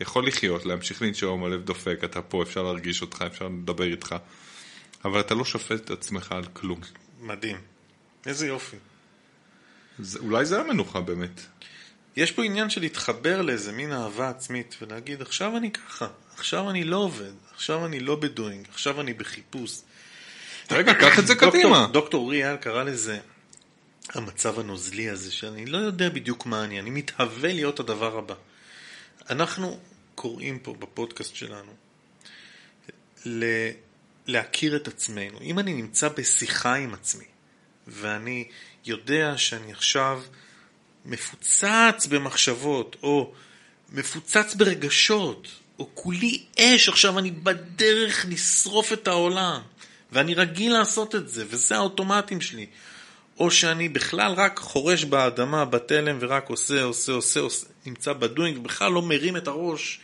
[0.00, 4.14] יכול לחיות, להמשיך לנשום, הלב דופק, אתה פה, אפשר להרגיש אותך, אפשר לדבר איתך,
[5.04, 6.80] אבל אתה לא שופט את עצמך על כלום.
[7.20, 7.56] מדהים.
[8.26, 8.76] איזה יופי.
[9.98, 11.40] זה, אולי זה המנוחה באמת.
[12.16, 16.84] יש פה עניין של להתחבר לאיזה מין אהבה עצמית ולהגיד עכשיו אני ככה, עכשיו אני
[16.84, 19.80] לא עובד, עכשיו אני לא בדואינג, עכשיו אני בחיפוש.
[20.70, 21.88] רגע, קח את זה דוקטור- קדימה.
[21.92, 23.18] דוקטור אורי אייל קרא לזה
[24.14, 28.34] המצב הנוזלי הזה, שאני לא יודע בדיוק מה אני, אני מתהווה להיות הדבר הבא.
[29.30, 29.78] אנחנו
[30.14, 31.72] קוראים פה בפודקאסט שלנו
[33.26, 33.70] ל-
[34.26, 35.40] להכיר את עצמנו.
[35.40, 37.24] אם אני נמצא בשיחה עם עצמי,
[37.86, 38.48] ואני
[38.86, 40.22] יודע שאני עכשיו
[41.04, 43.32] מפוצץ במחשבות, או
[43.88, 49.60] מפוצץ ברגשות, או כולי אש, עכשיו אני בדרך לשרוף את העולם,
[50.12, 52.66] ואני רגיל לעשות את זה, וזה האוטומטים שלי.
[53.38, 58.92] או שאני בכלל רק חורש באדמה, בתלם, ורק עושה, עושה, עושה, עושה, נמצא בדואינג, בכלל
[58.92, 60.00] לא מרים את הראש,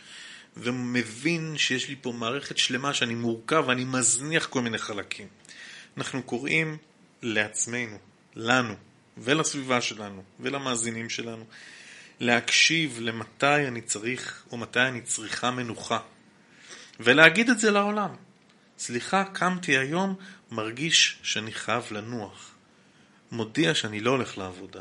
[0.57, 5.27] ומבין שיש לי פה מערכת שלמה שאני מורכב ואני מזניח כל מיני חלקים.
[5.97, 6.77] אנחנו קוראים
[7.21, 7.97] לעצמנו,
[8.35, 8.73] לנו,
[9.17, 11.45] ולסביבה שלנו, ולמאזינים שלנו,
[12.19, 15.99] להקשיב למתי אני צריך, או מתי אני צריכה מנוחה.
[16.99, 18.15] ולהגיד את זה לעולם.
[18.77, 20.15] סליחה, קמתי היום,
[20.51, 22.54] מרגיש שאני חייב לנוח.
[23.35, 24.79] מודיע שאני לא הולך לעבודה.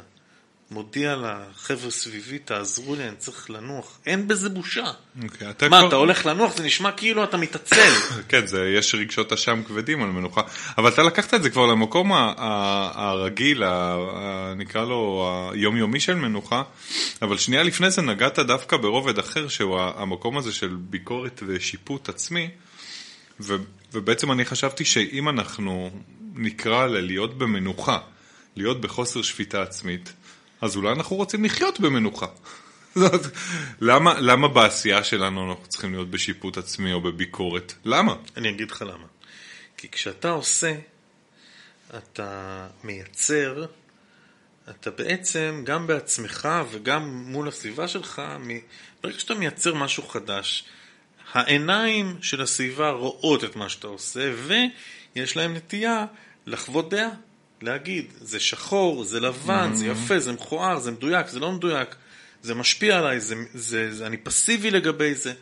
[0.71, 3.99] מודיע לחבר'ה סביבי, תעזרו לי, אני צריך לנוח.
[4.07, 4.85] אין בזה בושה.
[5.23, 6.57] אוקיי, אתה מה, כבר- אתה הולך לנוח?
[6.57, 7.93] זה נשמע כאילו אתה מתעצל.
[8.29, 10.43] כן, זה, יש רגשות אשם כבדים על מנוחה,
[10.79, 13.63] אבל אתה לקחת את זה כבר למקום הרגיל,
[14.57, 16.63] נקרא לו היומיומי של מנוחה,
[17.23, 22.51] אבל שנייה לפני זה נגעת דווקא ברובד אחר, שהוא המקום הזה של ביקורת ושיפוט עצמי,
[23.41, 23.57] ו,
[23.93, 25.91] ובעצם אני חשבתי שאם אנחנו
[26.35, 27.99] נקרא ללהיות במנוחה,
[28.57, 30.13] להיות בחוסר שפיטה עצמית,
[30.61, 32.27] אז אולי אנחנו רוצים לחיות במנוחה.
[32.95, 33.37] זאת,
[33.81, 37.75] למה, למה בעשייה שלנו אנחנו צריכים להיות בשיפוט עצמי או בביקורת?
[37.85, 38.15] למה?
[38.37, 39.07] אני אגיד לך למה.
[39.77, 40.75] כי כשאתה עושה,
[41.97, 43.67] אתה מייצר,
[44.71, 48.59] אתה בעצם גם בעצמך וגם מול הסביבה שלך, מ-
[49.03, 50.65] ברגע שאתה מייצר משהו חדש,
[51.33, 56.07] העיניים של הסביבה רואות את מה שאתה עושה, ויש להם נטייה
[56.47, 57.09] לחוות דעה,
[57.65, 61.95] להגיד, זה שחור, זה לבן, זה יפה, זה מכוער, זה מדויק, זה לא מדויק,
[62.43, 65.33] זה משפיע עליי, זה, זה, זה, אני פסיבי לגבי זה.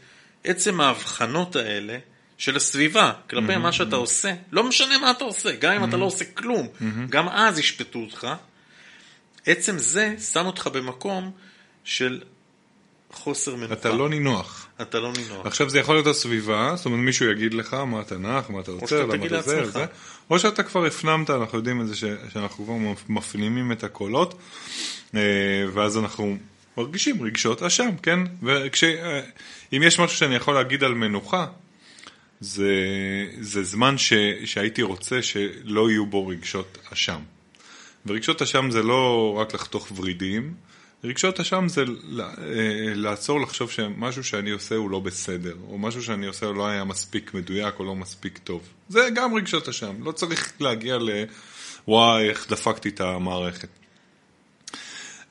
[0.44, 1.98] עצם ההבחנות האלה
[2.38, 6.04] של הסביבה כלפי מה שאתה עושה, לא משנה מה אתה עושה, גם אם אתה לא
[6.04, 6.68] עושה כלום,
[7.08, 8.28] גם אז ישפטו אותך.
[9.46, 11.30] עצם זה שם אותך במקום
[11.84, 12.20] של
[13.12, 13.74] חוסר מנוחה.
[13.74, 14.66] אתה לא נינוח.
[14.82, 15.46] אתה לא נינוח.
[15.46, 18.70] עכשיו זה יכול להיות הסביבה, זאת אומרת מישהו יגיד לך מה אתה נח, מה אתה
[18.70, 19.70] רוצה, למה אתה זה.
[19.70, 19.86] זה,
[20.32, 22.74] או שאתה כבר הפנמת, אנחנו יודעים את זה, ש, שאנחנו כבר
[23.08, 24.34] מפנימים את הקולות,
[25.14, 25.20] אה,
[25.72, 26.36] ואז אנחנו
[26.76, 28.18] מרגישים רגשות אשם, כן?
[28.42, 31.46] ואם יש משהו שאני יכול להגיד על מנוחה,
[32.40, 32.70] זה,
[33.40, 34.12] זה זמן ש,
[34.44, 37.20] שהייתי רוצה שלא יהיו בו רגשות אשם.
[38.06, 40.54] ורגשות אשם זה לא רק לחתוך ורידים,
[41.04, 41.84] רגשות אשם זה
[42.20, 42.26] אה,
[42.94, 46.84] לעצור לחשוב שמשהו שאני עושה הוא לא בסדר, או משהו שאני עושה הוא לא היה
[46.84, 48.68] מספיק מדויק או לא מספיק טוב.
[48.88, 51.10] זה גם רגשות אשם, לא צריך להגיע ל...
[51.88, 53.68] וואי, איך דפקתי את המערכת.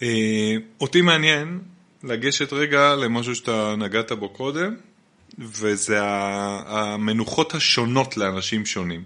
[0.01, 1.59] אה, אותי מעניין
[2.03, 4.75] לגשת רגע למשהו שאתה נגעת בו קודם,
[5.39, 9.03] וזה המנוחות השונות לאנשים שונים.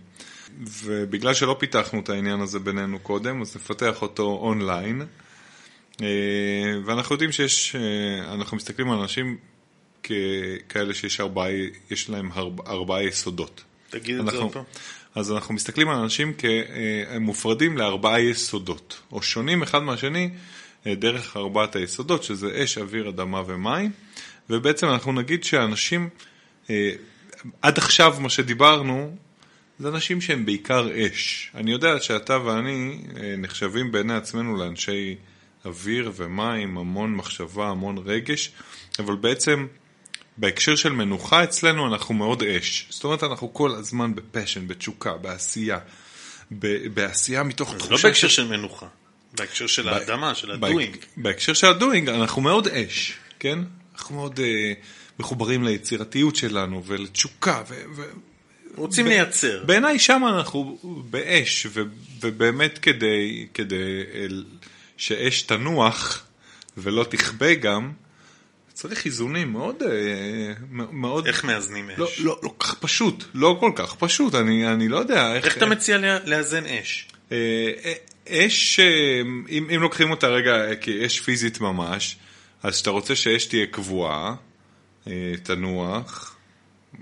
[0.59, 5.01] ובגלל שלא פיתחנו את העניין הזה בינינו קודם, אז נפתח אותו אונליין.
[6.01, 6.07] אה,
[6.85, 9.37] ואנחנו יודעים שיש, אה, אנחנו מסתכלים על אנשים
[10.03, 11.49] ככאלה שיש ארבעה,
[11.91, 13.63] יש להם ארבע, ארבעה יסודות.
[13.89, 14.63] תגיד את זה אנחנו, עוד פעם.
[15.15, 20.29] אז אנחנו מסתכלים על אנשים כהם מופרדים לארבעה יסודות, או שונים אחד מהשני
[20.87, 23.91] אה, דרך ארבעת היסודות, שזה אש, אוויר, אדמה ומים,
[24.49, 26.09] ובעצם אנחנו נגיד שאנשים,
[26.69, 26.91] אה,
[27.61, 29.15] עד עכשיו מה שדיברנו,
[29.79, 31.51] זה אנשים שהם בעיקר אש.
[31.55, 35.15] אני יודע שאתה ואני אה, נחשבים בעיני עצמנו לאנשי
[35.65, 38.51] אוויר ומים, המון מחשבה, המון רגש,
[38.99, 39.67] אבל בעצם
[40.37, 42.87] בהקשר של מנוחה אצלנו אנחנו מאוד אש.
[42.89, 45.79] זאת אומרת, אנחנו כל הזמן בפשן, בתשוקה, בעשייה.
[46.51, 48.87] ב- בעשייה מתוך לא תחושה בהקשר של מנוחה,
[49.33, 50.95] בהקשר של האדמה, של הדוינג.
[51.17, 53.59] בהקשר של הדוינג אנחנו מאוד אש, כן?
[53.95, 54.73] אנחנו מאוד אה,
[55.19, 57.63] מחוברים ליצירתיות שלנו ולתשוקה.
[57.69, 58.03] ו- ו-
[58.75, 59.63] רוצים ב- לייצר.
[59.65, 60.77] בעיניי שם אנחנו
[61.09, 61.81] באש, ו-
[62.21, 64.45] ובאמת כדי, כדי אל-
[64.97, 66.25] שאש תנוח
[66.77, 67.91] ולא תכבה גם,
[68.73, 70.53] צריך איזונים מאוד, אה,
[70.91, 71.99] מאוד, איך מאזנים אש?
[71.99, 75.45] לא, לא, לא כל כך פשוט, לא כל כך פשוט, אני, אני לא יודע איך,
[75.45, 77.07] איך אתה מציע לאזן אש?
[77.31, 77.93] אה, אה,
[78.29, 78.79] אש,
[79.49, 82.17] אם, אם לוקחים אותה רגע כאש פיזית ממש,
[82.63, 84.35] אז כשאתה רוצה שאש תהיה קבועה,
[85.43, 86.35] תנוח,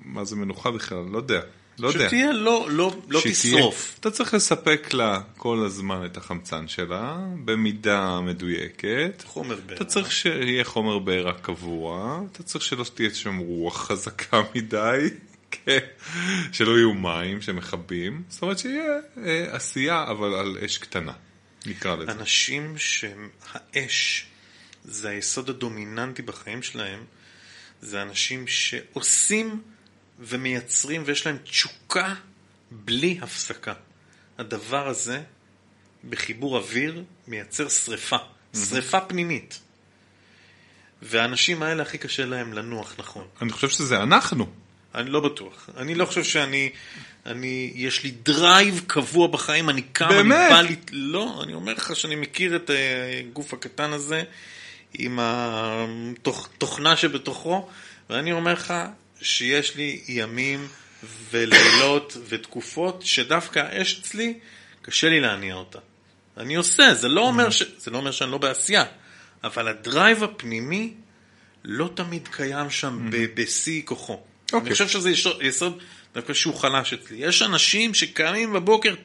[0.05, 1.03] מה זה מנוחה בכלל?
[1.11, 1.41] לא יודע.
[1.79, 2.07] לא יודע.
[2.07, 3.95] שתהיה לא, לא, לא תשרוף.
[3.99, 9.23] אתה צריך לספק לה כל הזמן את החמצן שלה, במידה מדויקת.
[9.25, 9.75] חומר בעירה.
[9.75, 15.09] אתה צריך שיהיה חומר בעירה קבוע, אתה צריך שלא תהיה שם רוח חזקה מדי,
[15.51, 15.79] כן,
[16.51, 21.13] שלא יהיו מים שמכבים, זאת אומרת שיהיה אה, עשייה אבל על אש קטנה,
[21.65, 22.11] נקרא לזה.
[22.11, 24.25] אנשים שהאש
[24.85, 26.99] זה היסוד הדומיננטי בחיים שלהם,
[27.81, 29.61] זה אנשים שעושים
[30.19, 32.13] ומייצרים ויש להם תשוקה
[32.71, 33.73] בלי הפסקה.
[34.37, 35.21] הדבר הזה,
[36.09, 38.17] בחיבור אוויר, מייצר שריפה.
[38.69, 39.59] שריפה פנימית.
[41.01, 43.27] והאנשים האלה הכי קשה להם לנוח נכון.
[43.41, 44.47] אני חושב שזה אנחנו.
[44.95, 45.69] אני לא בטוח.
[45.77, 46.69] אני לא חושב שאני,
[47.25, 50.51] אני, יש לי drive קבוע בחיים, אני קם, באמת?
[50.51, 52.71] אני בא לי, לא, אני אומר לך שאני מכיר את
[53.19, 54.23] הגוף הקטן הזה
[54.93, 57.69] עם התוכנה שבתוכו,
[58.09, 58.73] ואני אומר לך
[59.23, 60.67] שיש לי ימים
[61.31, 64.33] ולילות ותקופות שדווקא האש אצלי,
[64.81, 65.79] קשה לי להניע אותה.
[66.37, 67.63] אני עושה, זה לא אומר, ש...
[67.77, 68.83] זה לא אומר שאני לא בעשייה,
[69.43, 70.93] אבל הדרייב הפנימי
[71.63, 74.13] לא תמיד קיים שם בשיא כוחו.
[74.53, 74.59] אוקיי.
[74.67, 75.09] אני חושב שזה
[75.41, 75.79] יסוד-
[76.15, 77.17] דווקא שהוא חלש אצלי.
[77.19, 78.95] יש אנשים שקמים בבוקר,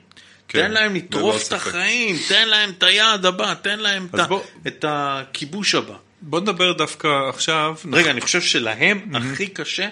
[0.49, 1.53] כן, תן להם לטרוף את.
[1.53, 5.95] החיים, תן להם את היעד הבא, תן להם ה- בוא- את הכיבוש הבא.
[6.23, 7.75] בוא נדבר דווקא עכשיו.
[7.93, 9.89] רגע, אני חושב שלהם הכי קשה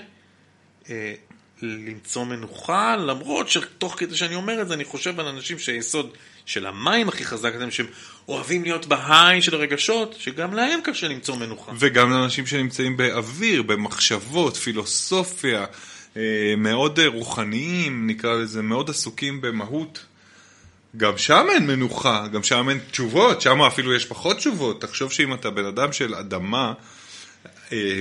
[1.62, 6.11] למצוא מנוחה, למרות שתוך כדי שאני אומר את זה, אני חושב על אנשים שהיסוד
[6.46, 7.87] של המים הכי חזק אצלם, שהם
[8.29, 11.72] אוהבים להיות בהיי של הרגשות, שגם להם קשה למצוא מנוחה.
[11.79, 15.64] וגם לאנשים שנמצאים באוויר, במחשבות, פילוסופיה,
[16.16, 20.05] אה, מאוד אה, רוחניים, נקרא לזה, מאוד עסוקים במהות.
[20.96, 24.81] גם שם אין מנוחה, גם שם אין תשובות, שם אפילו יש פחות תשובות.
[24.81, 26.72] תחשוב שאם אתה בן אדם של אדמה, אה,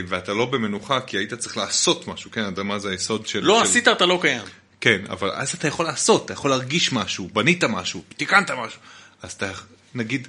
[0.07, 3.39] ואתה לא במנוחה, כי היית צריך לעשות משהו, כן, אדמה זה היסוד של...
[3.43, 3.69] לא של...
[3.69, 4.41] עשית, אתה לא קיים.
[4.81, 8.79] כן, אבל אז אתה יכול לעשות, אתה יכול להרגיש משהו, בנית משהו, תיקנת משהו.
[9.21, 9.51] אז אתה,
[9.95, 10.27] נגיד,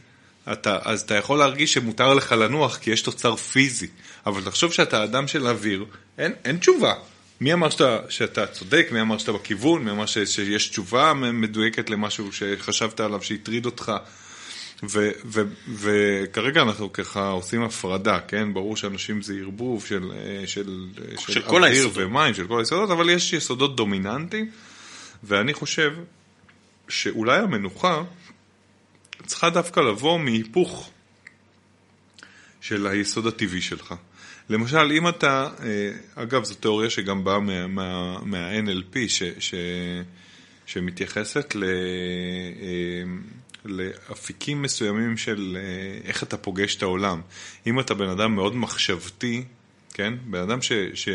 [0.53, 3.87] אתה, אז אתה יכול להרגיש שמותר לך לנוח כי יש תוצר פיזי.
[4.27, 5.85] אבל תחשוב שאתה אדם של אוויר,
[6.19, 6.95] אין, אין תשובה.
[7.41, 11.91] מי אמר שאתה, שאתה צודק, מי אמר שאתה בכיוון, מי אמר ש, שיש תשובה מדויקת
[11.91, 13.93] למשהו שחשבת עליו שהטריד אותך.
[14.83, 18.55] ו- ו- וכרגע אנחנו ככה עושים הפרדה, כן?
[18.55, 20.87] ברור שאנשים זה ערבוב של, אה, של,
[21.19, 22.07] של, של כל אוויר היסודות.
[22.07, 24.51] ומים, של כל היסודות, אבל יש יסודות דומיננטיים,
[25.25, 25.95] ואני חושב
[26.89, 28.03] שאולי המנוחה
[29.27, 30.91] צריכה דווקא לבוא מהיפוך
[32.61, 33.95] של היסוד הטבעי שלך.
[34.51, 39.55] למשל, אם אתה, אה, אגב, זו תיאוריה שגם באה מה, מה, מה-NLP, ש, ש,
[40.67, 43.05] שמתייחסת ל, אה,
[43.69, 47.21] לאפיקים מסוימים של אה, איך אתה פוגש את העולם.
[47.67, 49.45] אם אתה בן אדם מאוד מחשבתי,
[49.95, 50.15] כן?
[50.25, 50.73] בן אדם ש...
[50.95, 51.09] ש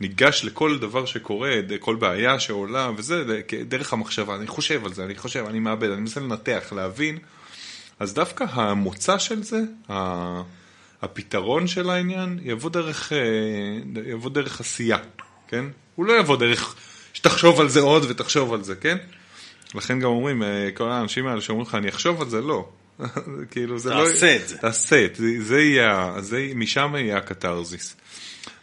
[0.00, 5.14] ניגש לכל דבר שקורה, כל בעיה שעולה, וזה דרך המחשבה, אני חושב על זה, אני
[5.14, 7.18] חושב, אני מאבד, אני מנסה לנתח, להבין,
[7.98, 9.60] אז דווקא המוצא של זה,
[11.02, 13.18] הפתרון של העניין, יבוא דרך, אה,
[14.06, 14.98] יבוא דרך עשייה,
[15.48, 15.64] כן?
[15.94, 16.74] הוא לא יבוא דרך
[17.12, 18.98] שתחשוב על זה עוד ותחשוב על זה, כן?
[19.74, 22.68] לכן גם אומרים, אה, כל האנשים האלה שאומרים לך, אני אחשוב על זה, לא.
[23.50, 24.04] כאילו זה לא...
[24.04, 24.58] תעשה את זה.
[24.58, 27.96] תעשה את זה, זה יהיה, זה, משם יהיה הקתרזיס.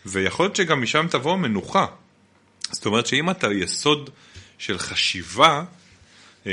[0.05, 1.85] ויכול להיות שגם משם תבוא מנוחה.
[2.71, 4.09] זאת אומרת שאם אתה יסוד
[4.57, 5.63] של חשיבה,
[6.47, 6.51] אה,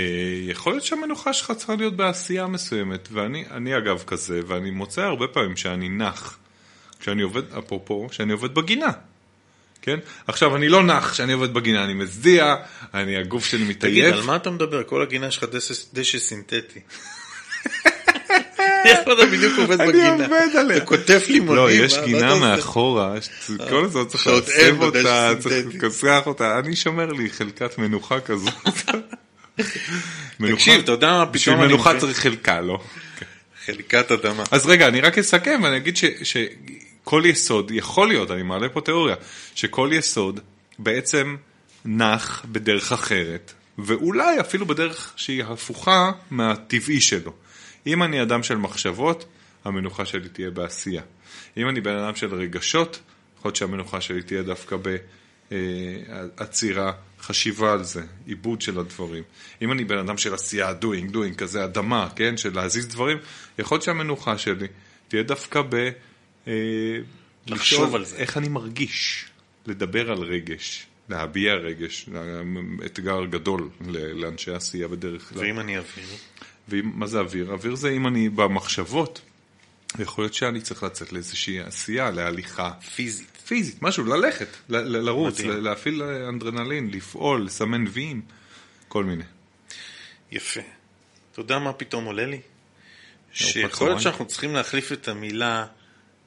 [0.49, 3.09] יכול להיות שהמנוחה שלך צריכה להיות בעשייה מסוימת.
[3.13, 6.39] ואני אני אגב כזה, ואני מוצא הרבה פעמים שאני נח,
[7.01, 8.91] כשאני עובד, אפרופו, כשאני עובד בגינה.
[9.83, 9.97] כן?
[10.27, 12.55] עכשיו, אני לא נח כשאני עובד בגינה, אני מזיע,
[12.95, 14.15] אני, הגוף שלי תגיד, מטייף.
[14.15, 14.83] על מה אתה מדבר?
[14.83, 15.45] כל הגינה שלך
[15.93, 16.81] דשא- סינתטי.
[18.85, 20.11] איך אתה בדיוק עובד אני בגינה?
[20.13, 20.77] עובד עליה.
[20.77, 21.57] אתה קוטף לימונים.
[21.57, 22.35] לא, יש גינה?
[22.35, 25.67] מאחורה, ש- כל הזמן צריך אין אותה, צריך.
[25.75, 28.53] לכסח אותה, אני שומר לי חלקת מנוחה כזאת.
[30.53, 31.99] תקשיב, אתה יודע מה בשביל פתאום אני מנוחה?
[32.01, 32.79] צריך חלקה, לא?
[33.67, 34.43] חלקת אדמה.
[34.51, 35.97] אז רגע, אני רק אסכם ואני אגיד
[37.05, 39.15] כל יסוד, יכול להיות, אני מעלה פה תיאוריה,
[39.55, 40.41] שכל יסוד
[40.79, 41.37] בעצם
[41.85, 47.33] נח בדרך אחרת, ואולי אפילו בדרך שהיא הפוכה מהטבעי שלו.
[47.87, 49.25] אם אני אדם של מחשבות,
[49.65, 51.03] המנוחה שלי תהיה בעשייה.
[51.57, 53.01] אם אני בן אדם של רגשות,
[53.39, 54.77] יכול להיות שהמנוחה שלי תהיה דווקא
[55.51, 59.23] בעצירה, חשיבה על זה, עיבוד של הדברים.
[59.63, 63.19] אם אני בן אדם של עשייה, doing, doing, כזה אדמה, כן, של להזיז דברים,
[63.59, 64.67] יכול להיות שהמנוחה שלי
[65.09, 65.91] תהיה דווקא ב...
[66.49, 66.53] אה,
[67.47, 68.17] לחשוב על זה.
[68.17, 69.25] איך אני מרגיש,
[69.67, 72.09] לדבר על רגש, להביע רגש,
[72.87, 73.69] אתגר גדול
[74.15, 75.39] לאנשי עשייה בדרך כלל.
[75.39, 76.07] ואם אני אבהיר?
[76.69, 77.53] ומה זה אוויר?
[77.53, 79.21] אוויר זה אם אני במחשבות,
[79.99, 83.37] יכול להיות שאני צריך לצאת לאיזושהי עשייה, להליכה פיזית.
[83.47, 85.65] פיזית, משהו, ללכת, לרוץ, מדהים.
[85.65, 88.23] להפעיל אנדרנלין, לפעול, לסמן ויים,
[88.89, 89.25] כל מיני.
[90.33, 90.61] יפה.
[91.33, 92.41] אתה יודע מה פתאום עולה לי?
[93.33, 94.01] שיכול להיות.
[94.01, 95.67] שאנחנו צריכים להחליף את המילה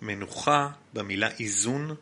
[0.08, 1.95] מנוחה במילה איזון.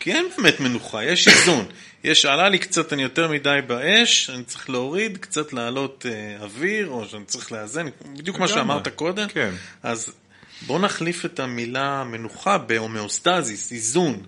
[0.00, 1.66] כי אין באמת מנוחה, יש איזון.
[2.04, 6.88] יש, עלה לי קצת, אני יותר מדי באש, אני צריך להוריד, קצת להעלות אה, אוויר,
[6.88, 7.86] או שאני צריך לאזן,
[8.16, 8.48] בדיוק מה.
[8.48, 9.28] שאמרת קודם.
[9.28, 9.50] כן.
[9.82, 10.12] אז
[10.66, 14.22] בואו נחליף את המילה מנוחה בהומאוסטזיס, איזון.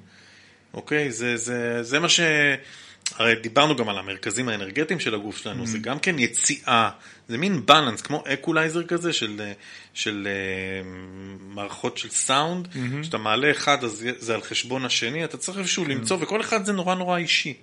[0.75, 1.11] אוקיי?
[1.11, 2.21] זה, זה, זה מה ש...
[3.17, 6.91] הרי דיברנו גם על המרכזים האנרגטיים של הגוף שלנו, זה גם כן יציאה,
[7.29, 9.53] זה מין balance, כמו אקולייזר כזה של,
[9.95, 10.91] של אה,
[11.41, 12.69] מערכות של סאונד,
[13.03, 16.73] כשאתה מעלה אחד אז זה על חשבון השני, אתה צריך איפשהו למצוא, וכל אחד זה
[16.73, 17.55] נורא נורא אישי.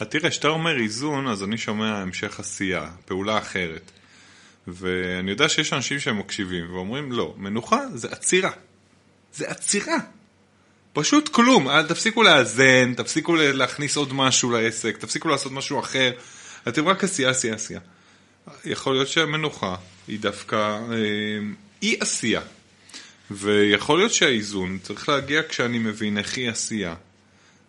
[0.00, 3.90] אז תראה, כשאתה אומר איזון, אז אני שומע המשך עשייה, פעולה אחרת.
[4.66, 8.50] ואני יודע שיש אנשים שהם מקשיבים ואומרים, לא, מנוחה זה עצירה.
[9.34, 9.96] זה עצירה.
[10.92, 11.68] פשוט כלום.
[11.68, 16.12] אל תפסיקו לאזן, תפסיקו להכניס עוד משהו לעסק, תפסיקו לעשות משהו אחר.
[16.68, 17.80] אתם רק עשייה, עשייה, עשייה.
[18.64, 19.76] יכול להיות שהמנוחה
[20.08, 20.98] היא דווקא אה,
[21.82, 22.40] אי עשייה.
[23.30, 26.94] ויכול להיות שהאיזון צריך להגיע כשאני מבין איך אי עשייה.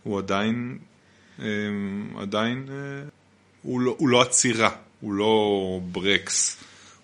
[0.03, 0.78] הוא עדיין,
[1.39, 1.45] אה,
[2.21, 2.76] עדיין, אה,
[3.61, 4.69] הוא לא, הוא לא עצירה,
[4.99, 6.57] הוא לא ברקס,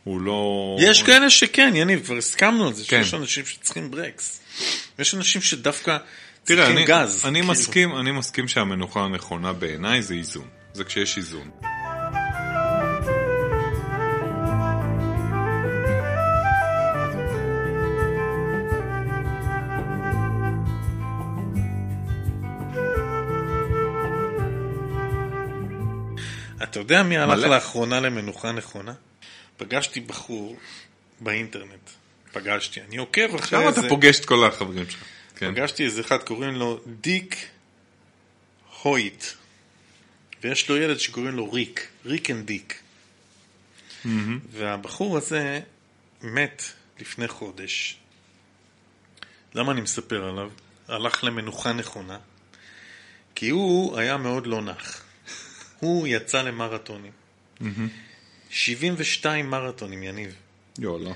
[0.04, 0.78] הוא לא...
[0.82, 3.04] יש כאלה שכן, יניב, כבר הסכמנו על זה, כן.
[3.04, 4.40] שיש אנשים שצריכים ברקס.
[5.00, 5.98] יש אנשים שדווקא
[6.44, 7.26] צריכים אני, גז.
[7.26, 7.52] אני, כאילו.
[7.52, 10.48] מסכים, אני מסכים שהמנוחה הנכונה בעיניי זה איזון.
[10.74, 11.50] זה כשיש איזון.
[26.64, 27.48] אתה יודע מי הלך מלא.
[27.48, 28.94] לאחרונה למנוחה נכונה?
[29.58, 30.58] פגשתי בחור
[31.20, 31.99] באינטרנט.
[32.32, 33.80] פגשתי, אני עוקב אחרי למה איזה...
[33.80, 35.04] אתה פוגש את כל החברים שלך?
[35.36, 35.52] כן.
[35.52, 37.36] פגשתי איזה אחד, קוראים לו דיק
[38.82, 39.24] הויט.
[40.44, 42.82] ויש לו ילד שקוראים לו ריק, ריק and דיק.
[44.52, 45.60] והבחור הזה
[46.22, 46.64] מת
[47.00, 47.98] לפני חודש.
[49.56, 50.52] למה אני מספר עליו?
[50.88, 52.18] הלך למנוחה נכונה,
[53.36, 55.04] כי הוא היה מאוד לא נח.
[55.80, 57.12] הוא יצא למרתונים.
[58.50, 60.36] 72 מרתונים, יניב.
[60.78, 61.12] יואלה.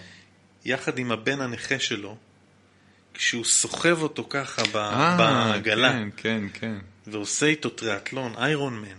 [0.66, 2.18] יחד עם הבן הנכה שלו,
[3.14, 6.76] כשהוא סוחב אותו ככה ב- אה, בעגלה, כן, כן, כן.
[7.08, 8.98] ועושה איתו טריאטלון, איירון מן,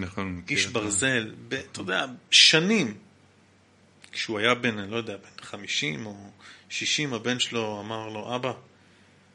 [0.00, 0.42] נכון.
[0.50, 0.72] איש כן.
[0.72, 2.94] ברזל, ב- אתה יודע, שנים.
[4.12, 6.30] כשהוא היה בן, אני לא יודע, בן 50 או
[6.68, 8.52] 60, הבן שלו אמר לו, אבא,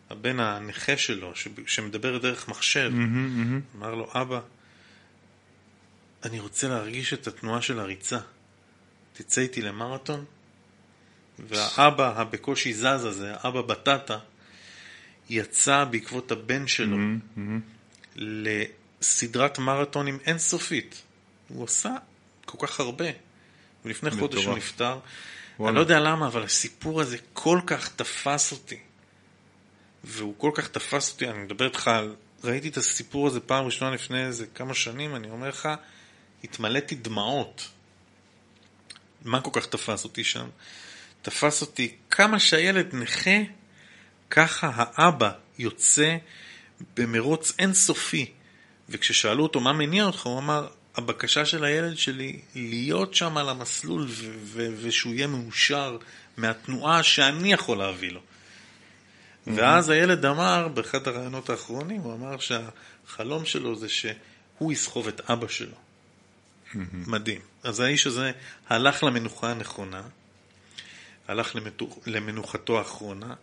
[0.09, 3.61] הבן הנכה שלו, ש- שמדבר דרך מחשב, מהמם.
[3.75, 4.39] אמר לו, אבא,
[6.25, 8.19] אני רוצה להרגיש את התנועה של הריצה.
[9.13, 10.25] תצא איתי למרתון?
[11.39, 14.19] והאבא הבקושי זז הזה, האבא בטטה,
[15.29, 17.61] יצא בעקבות הבן שלו מהמם, מהמם.
[18.15, 21.01] לסדרת מרתונים אינסופית.
[21.47, 21.95] הוא עשה
[22.45, 23.05] כל כך הרבה.
[23.85, 24.57] ולפני חודש הוא מטורף.
[24.57, 24.99] נפטר.
[25.59, 25.69] וואלה.
[25.69, 28.79] אני לא יודע למה, אבל הסיפור הזה כל כך תפס אותי.
[30.03, 32.15] והוא כל כך תפס אותי, אני מדבר איתך על...
[32.43, 35.69] ראיתי את הסיפור הזה פעם ראשונה לפני איזה כמה שנים, אני אומר לך,
[36.43, 37.69] התמלאתי דמעות.
[39.25, 40.49] מה כל כך תפס אותי שם?
[41.23, 43.39] תפס אותי כמה שהילד נכה,
[44.29, 46.17] ככה האבא יוצא
[46.97, 48.31] במרוץ אינסופי.
[48.89, 54.07] וכששאלו אותו מה מניע אותך, הוא אמר, הבקשה של הילד שלי להיות שם על המסלול
[54.53, 55.97] ושהוא יהיה מאושר
[56.37, 58.21] מהתנועה שאני יכול להביא לו.
[59.47, 65.47] ואז הילד אמר, באחד הראיונות האחרונים, הוא אמר שהחלום שלו זה שהוא יסחוב את אבא
[65.47, 65.75] שלו.
[66.93, 67.41] מדהים.
[67.63, 68.31] אז האיש הזה
[68.69, 70.01] הלך למנוחה הנכונה,
[71.27, 73.33] הלך למתוח, למנוחתו האחרונה,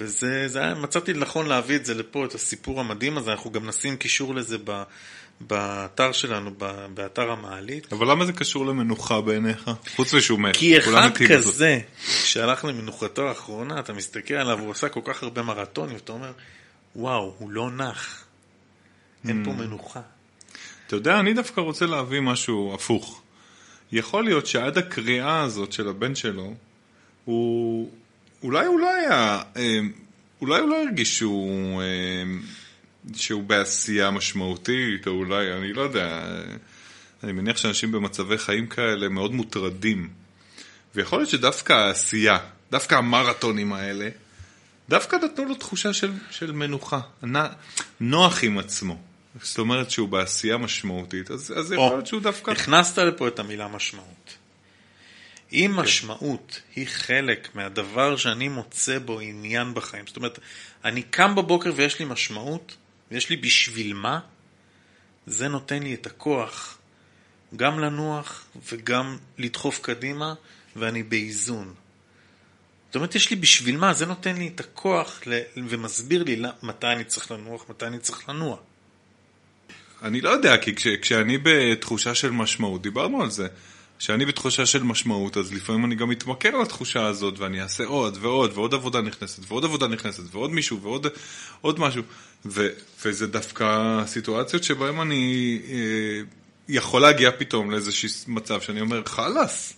[0.00, 3.66] וזה, זה היה, מצאתי לנכון להביא את זה לפה, את הסיפור המדהים הזה, אנחנו גם
[3.66, 4.82] נשים קישור לזה ב,
[5.40, 7.92] באתר שלנו, ב, באתר המעלית.
[7.92, 9.70] אבל למה זה קשור למנוחה בעיניך?
[9.96, 10.56] חוץ משהוא מת.
[10.56, 11.10] כי אחד.
[11.28, 11.80] כזה,
[12.24, 16.32] שהלך למנוחתו האחרונה, אתה מסתכל עליו, הוא עשה כל כך הרבה מרתונים, ואתה אומר,
[16.96, 18.24] וואו, הוא לא נח.
[19.28, 19.44] אין.
[19.44, 20.00] פה מנוחה.
[20.86, 23.22] אתה יודע, אני דווקא רוצה להביא משהו הפוך.
[23.92, 26.54] יכול להיות שעד הקריאה הזאת של הבן שלו,
[27.28, 27.90] הוא...
[28.42, 29.42] אולי היה...
[29.56, 29.80] אה,
[30.40, 31.82] אולי הוא לא הרגיש שהוא...
[31.82, 31.86] אה,
[33.14, 36.06] שהוא בעשייה משמעותית, או אולי, אני לא יודע.
[36.06, 36.56] אה,
[37.24, 40.08] אני מניח שאנשים במצבי חיים כאלה מאוד מוטרדים.
[40.94, 42.38] ויכול להיות שדווקא העשייה,
[42.70, 44.08] דווקא המרתונים האלה,
[44.88, 47.36] דווקא נתנו לו תחושה של, של מנוחה, נ,
[48.00, 48.98] נוח עם עצמו.
[49.42, 52.50] זאת אומרת שהוא בעשייה משמעותית, אז, אז יכול להיות שהוא דווקא...
[52.50, 54.37] הכנסת לפה את המילה משמעות.
[55.52, 55.80] אם כן.
[55.80, 60.38] משמעות היא חלק מהדבר שאני מוצא בו עניין בחיים, זאת אומרת,
[60.84, 62.76] אני קם בבוקר ויש לי משמעות,
[63.10, 64.20] ויש לי בשביל מה,
[65.26, 66.78] זה נותן לי את הכוח
[67.56, 70.34] גם לנוח וגם לדחוף קדימה,
[70.76, 71.74] ואני באיזון.
[72.86, 76.86] זאת אומרת, יש לי בשביל מה, זה נותן לי את הכוח ל- ומסביר לי מתי
[76.86, 78.56] אני צריך לנוח, מתי אני צריך לנוע.
[80.02, 83.48] אני לא יודע, כי כש, כשאני בתחושה של משמעות, דיברנו על זה,
[83.98, 88.50] כשאני בתחושה של משמעות, אז לפעמים אני גם מתמכר לתחושה הזאת, ואני אעשה עוד ועוד,
[88.54, 91.06] ועוד עבודה נכנסת, ועוד עבודה נכנסת, ועוד מישהו, ועוד
[91.60, 92.02] עוד משהו.
[92.46, 92.68] ו,
[93.04, 96.20] וזה דווקא סיטואציות שבהן אני אה,
[96.68, 99.76] יכול להגיע פתאום לאיזשהו מצב שאני אומר, חלאס,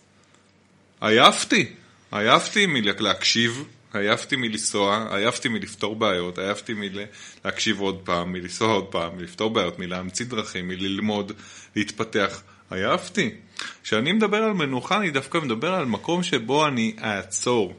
[1.00, 1.66] עייפתי,
[2.12, 9.50] עייפתי מלהקשיב, עייפתי מלנסוע, עייפתי מלפתור בעיות, עייפתי מלהקשיב עוד פעם, מלנסוע עוד פעם, מלפתור
[9.50, 11.32] בעיות, מלהמציא דרכים, מללמוד,
[11.76, 12.42] להתפתח.
[12.70, 13.30] עייפתי.
[13.82, 17.74] כשאני מדבר על מנוחה, אני דווקא מדבר על מקום שבו אני אעצור,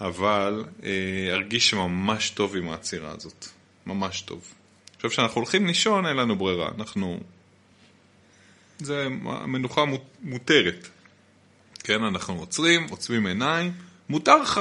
[0.00, 0.90] אבל אה,
[1.32, 3.46] ארגיש ממש טוב עם העצירה הזאת.
[3.86, 4.54] ממש טוב.
[4.96, 6.68] עכשיו, כשאנחנו הולכים לישון, אין לנו ברירה.
[6.78, 7.20] אנחנו...
[8.78, 9.08] זה
[9.46, 10.88] מנוחה מו- מותרת.
[11.84, 13.72] כן, אנחנו עוצרים, עוצמים עיניים,
[14.08, 14.60] מותר לך.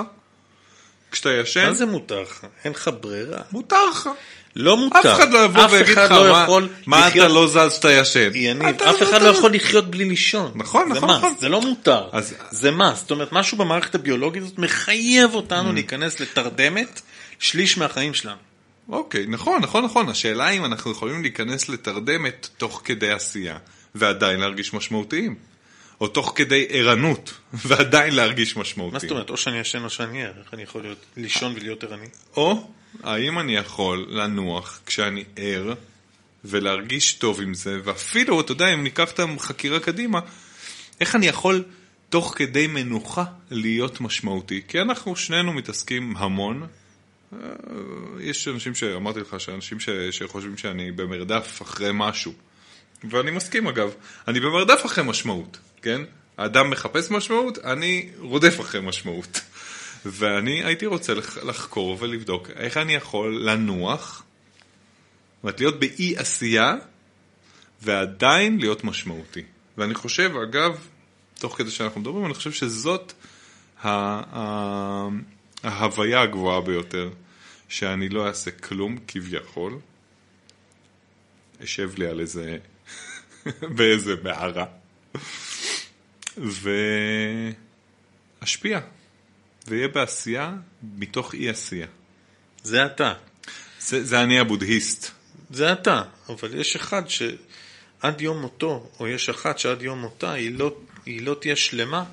[1.12, 2.48] כשאתה ישן, מה זה מותר לך?
[2.64, 3.42] אין לך ברירה.
[3.52, 4.10] מותר לך.
[4.56, 4.99] לא מותר.
[4.99, 7.74] אף אחד לא יבוא ויגיד אחד לך, לא מה, יכול מה לחיות- אתה לא זז
[7.74, 8.30] שאתה ישן.
[8.36, 10.51] יניב, אף אחד לא יכול לחיות בלי לישון.
[10.56, 11.34] נכון, זה נכון, מס, נכון.
[11.39, 12.10] זה לא מותר.
[12.12, 12.99] אז- זה מס.
[12.99, 15.74] זאת אומרת, משהו במערכת הביולוגית הזאת מחייב אותנו Mm.
[15.74, 17.01] להיכנס לתרדמת
[17.39, 18.38] שליש מהחיים שלנו.
[18.89, 20.10] אוקיי, נכון, נכון, נכון.
[20.10, 23.58] השאלה אם אנחנו יכולים להיכנס לתרדמת תוך כדי עשייה,
[23.95, 25.36] ועדיין להרגיש משמעותיים.
[26.01, 27.34] או תוך כדי ערנות,
[27.66, 28.93] ועדיין להרגיש משמעותיים.
[28.93, 31.84] מה זאת אומרת, או שאני ישן או שאני ער, איך אני יכול להיות, לישון ולהיות
[31.84, 32.06] ערני?
[32.38, 32.68] או
[33.04, 35.74] האם אני יכול לנוח כשאני ער
[36.46, 40.20] ולהרגיש טוב עם זה, ואפילו, אתה יודע, אם ניקח את החקירה קדימה,
[41.02, 41.64] איך אני יכול
[42.10, 44.62] תוך כדי מנוחה להיות משמעותי?
[44.68, 46.68] כי אנחנו שנינו מתעסקים המון.
[47.34, 47.38] אה,
[48.20, 52.34] יש אנשים שאמרתי לך, שאנשים ש, שחושבים שאני במרדף אחרי משהו.
[53.10, 53.94] ואני מסכים אגב,
[54.28, 56.02] אני במרדף אחרי משמעות, כן?
[56.38, 59.41] האדם מחפש משמעות, אני רודף אחרי משמעות.
[60.06, 64.24] ואני הייתי רוצה לח- לחקור ולבדוק איך אני יכול לנוח,
[65.43, 66.76] זאת להיות באי עשייה
[67.82, 69.43] ועדיין להיות משמעותי.
[69.78, 70.88] ואני חושב, אגב,
[71.39, 73.14] תוך כדי שאנחנו מדברים, אני חושב שזאת
[75.64, 77.10] ההוויה הגבוהה ביותר,
[77.70, 79.80] שאני לא אעשה כלום כביכול,
[81.64, 82.58] אשב לי על איזה,
[83.78, 84.66] באיזה מערה,
[88.41, 88.80] ואשפיע,
[89.68, 90.53] ויהיה בעשייה
[90.97, 91.88] מתוך אי עשייה.
[92.64, 93.14] זה אתה.
[93.80, 95.11] זה, זה אני הבודהיסט.
[95.49, 96.01] זה אתה.
[96.30, 101.22] אבל יש אחד שעד יום מותו, או יש אחת שעד יום מותה, היא לא, היא
[101.22, 102.03] לא תהיה שלמה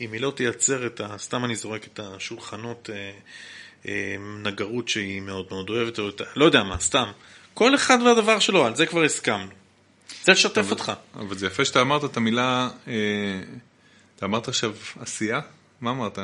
[0.00, 1.18] אם היא לא תייצר את ה...
[1.18, 3.10] סתם אני זורק את השולחנות אה,
[3.88, 6.24] אה, נגרות שהיא מאוד מאוד אוהבת, או את ה...
[6.36, 7.10] לא יודע מה, סתם.
[7.54, 9.50] כל אחד והדבר שלו, על זה כבר הסכמנו.
[10.18, 10.92] רוצה לשתף אותך.
[11.14, 12.94] אבל זה יפה שאתה אמרת את המילה, אה,
[14.16, 15.40] אתה אמרת עכשיו עשייה?
[15.80, 16.18] מה אמרת?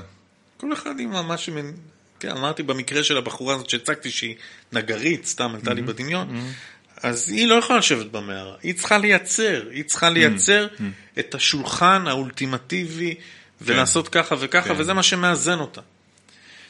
[0.56, 1.72] כל אחד עם מה שמנ...
[2.20, 4.36] כן, אמרתי במקרה של הבחורה הזאת שהצגתי שהיא
[4.72, 6.40] נגרית, סתם עלתה לי בדמיון,
[6.96, 10.66] אז היא לא יכולה לשבת במערה, היא צריכה לייצר, היא צריכה לייצר
[11.18, 13.14] את השולחן האולטימטיבי
[13.60, 14.80] ולעשות ככה וככה, כן.
[14.80, 15.80] וזה מה שמאזן אותה.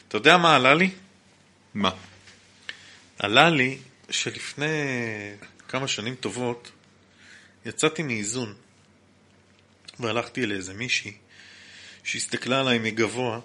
[0.07, 0.89] אתה יודע מה עלה לי?
[1.73, 1.91] מה?
[3.19, 3.77] עלה לי
[4.09, 4.65] שלפני
[5.67, 6.71] כמה שנים טובות
[7.65, 8.53] יצאתי מאיזון
[9.99, 11.13] והלכתי לאיזה מישהי
[12.03, 13.39] שהסתכלה עליי מגבוה,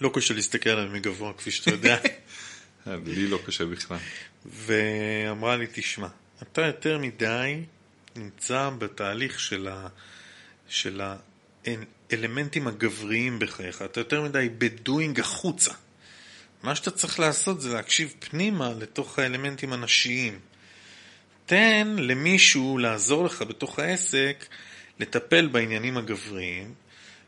[0.00, 1.98] לא קשה להסתכל עליי מגבוה כפי שאתה יודע,
[2.86, 3.98] אה, לי לא קשה בכלל.
[4.46, 6.08] ואמרה לי, תשמע,
[6.42, 7.62] אתה יותר מדי
[8.16, 9.88] נמצא בתהליך של, ה...
[10.68, 11.00] של
[12.10, 15.72] האלמנטים הגבריים בחייך, אתה יותר מדי בדואינג החוצה.
[16.62, 20.38] מה שאתה צריך לעשות זה להקשיב פנימה לתוך האלמנטים הנשיים.
[21.46, 24.46] תן למישהו לעזור לך בתוך העסק
[25.00, 26.74] לטפל בעניינים הגבריים,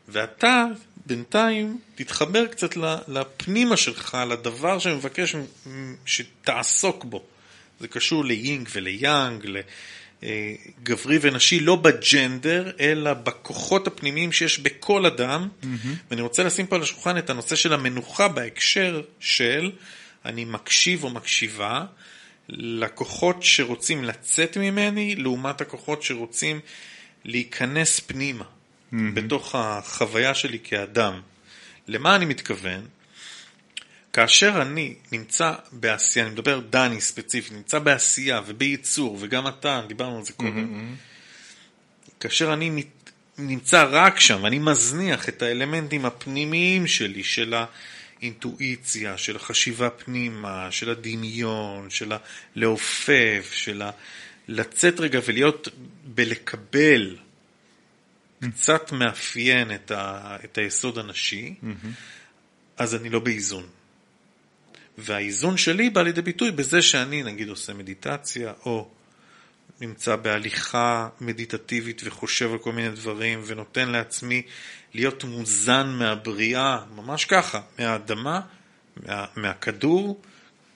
[0.07, 0.65] ואתה
[1.09, 5.35] בינתיים תתחבר קצת לפנימה שלך, לדבר שמבקש
[6.05, 7.23] שתעסוק בו.
[7.79, 9.47] זה קשור ליינג וליאנג,
[10.23, 15.47] לגברי ונשי, לא ב gender, אלא בכוחות הפנימיים שיש בכל אדם.
[15.61, 15.65] Mm-hmm.
[16.11, 19.71] ואני רוצה לשים פה על השולחן את הנושא של המנוחה בהקשר של
[20.25, 21.85] אני מקשיב או מקשיבה
[22.49, 26.59] לכוחות שרוצים לצאת ממני, לעומת הכוחות שרוצים
[27.25, 28.45] להיכנס פנימה,
[28.93, 28.95] mm-hmm.
[29.13, 31.21] בתוך החוויה שלי כאדם.
[31.87, 32.87] למה אני מתכוון?
[34.13, 40.25] כאשר אני נמצא בעשייה, אני מדבר דני ספציפי, נמצא בעשייה ובייצור, וגם אתה, דיברנו על
[40.25, 42.19] זה קודם, mm-hmm.
[42.19, 47.53] כאשר אני מת, נמצא רק שם, ואני מזניח את האלמנטים הפנימיים שלי, של
[48.21, 52.11] האינטואיציה, של החשיבה פנימה, של הדמיון, של
[52.55, 53.91] הלעופף, של ה...
[54.47, 55.67] לצאת רגע ולהיות
[56.03, 57.15] בלקבל.
[58.41, 61.87] קצת מאפיין את, ה, את היסוד הנשי, mm-hmm.
[62.77, 63.67] אז אני לא באיזון.
[64.97, 68.89] והאיזון שלי בא לידי ביטוי בזה שאני נגיד עושה מדיטציה, או
[69.81, 74.41] נמצא בהליכה מדיטטיבית וחושב על כל מיני דברים, ונותן לעצמי
[74.93, 78.41] להיות מוזן מהבריאה, ממש ככה, מהאדמה,
[79.07, 80.21] מה, מהכדור,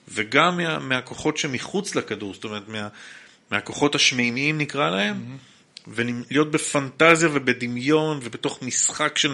[0.08, 2.88] וגם מה, מהכוחות שמחוץ לכדור, זאת אומרת, מה,
[3.50, 5.53] מהכוחות השמימיים נקרא להם, mm-hmm.
[5.88, 9.32] ולהיות בפנטזיה ובדמיון ובתוך משחק של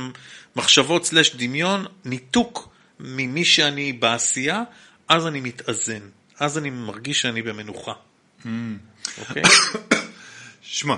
[0.57, 2.69] מחשבות סלש דמיון, ניתוק
[3.01, 4.63] ממי שאני בעשייה,
[5.09, 6.01] אז אני מתאזן,
[6.39, 7.93] אז אני מרגיש שאני במנוחה.
[9.19, 9.43] אוקיי?
[10.63, 10.97] שמע,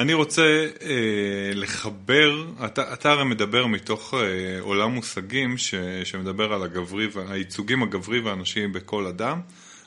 [0.00, 0.42] אני רוצה
[0.82, 5.74] אה, לחבר, אתה, אתה הרי מדבר מתוך אה, עולם מושגים ש,
[6.04, 9.40] שמדבר על הגברי, הייצוגים הגברי והנשיים בכל אדם,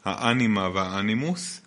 [0.06, 1.62] האנימה והאנימוס,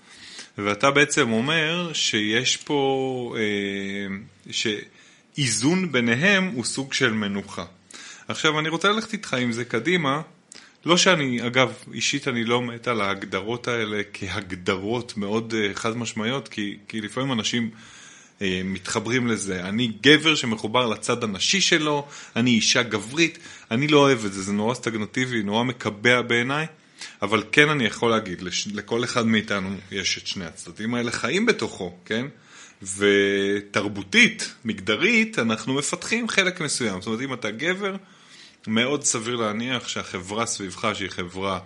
[0.64, 4.16] ואתה בעצם אומר שיש פה, אה,
[4.50, 7.64] שאיזון ביניהם הוא סוג של מנוחה.
[8.28, 10.20] עכשיו אני רוצה ללכת איתך עם זה קדימה,
[10.84, 16.48] לא שאני, אגב, אישית אני לא מת על ההגדרות האלה כהגדרות מאוד uh, חד משמעיות,
[16.48, 19.64] כי, כי לפעמים אנשים uh, מתחברים לזה.
[19.64, 22.06] אני גבר שמחובר לצד הנשי שלו,
[22.36, 23.38] אני אישה גברית,
[23.70, 26.66] אני לא אוהב את זה, זה נורא סטגנטיבי, נורא מקבע בעיניי,
[27.22, 31.46] אבל כן אני יכול להגיד, לש, לכל אחד מאיתנו יש את שני הצדדים האלה, חיים
[31.46, 32.26] בתוכו, כן?
[32.96, 37.01] ותרבותית, מגדרית, אנחנו מפתחים חלק מסוים.
[37.01, 37.96] זאת אומרת, אם אתה גבר,
[38.66, 41.59] מאוד סביר להניח שהחברה סביבך, שהיא חברה...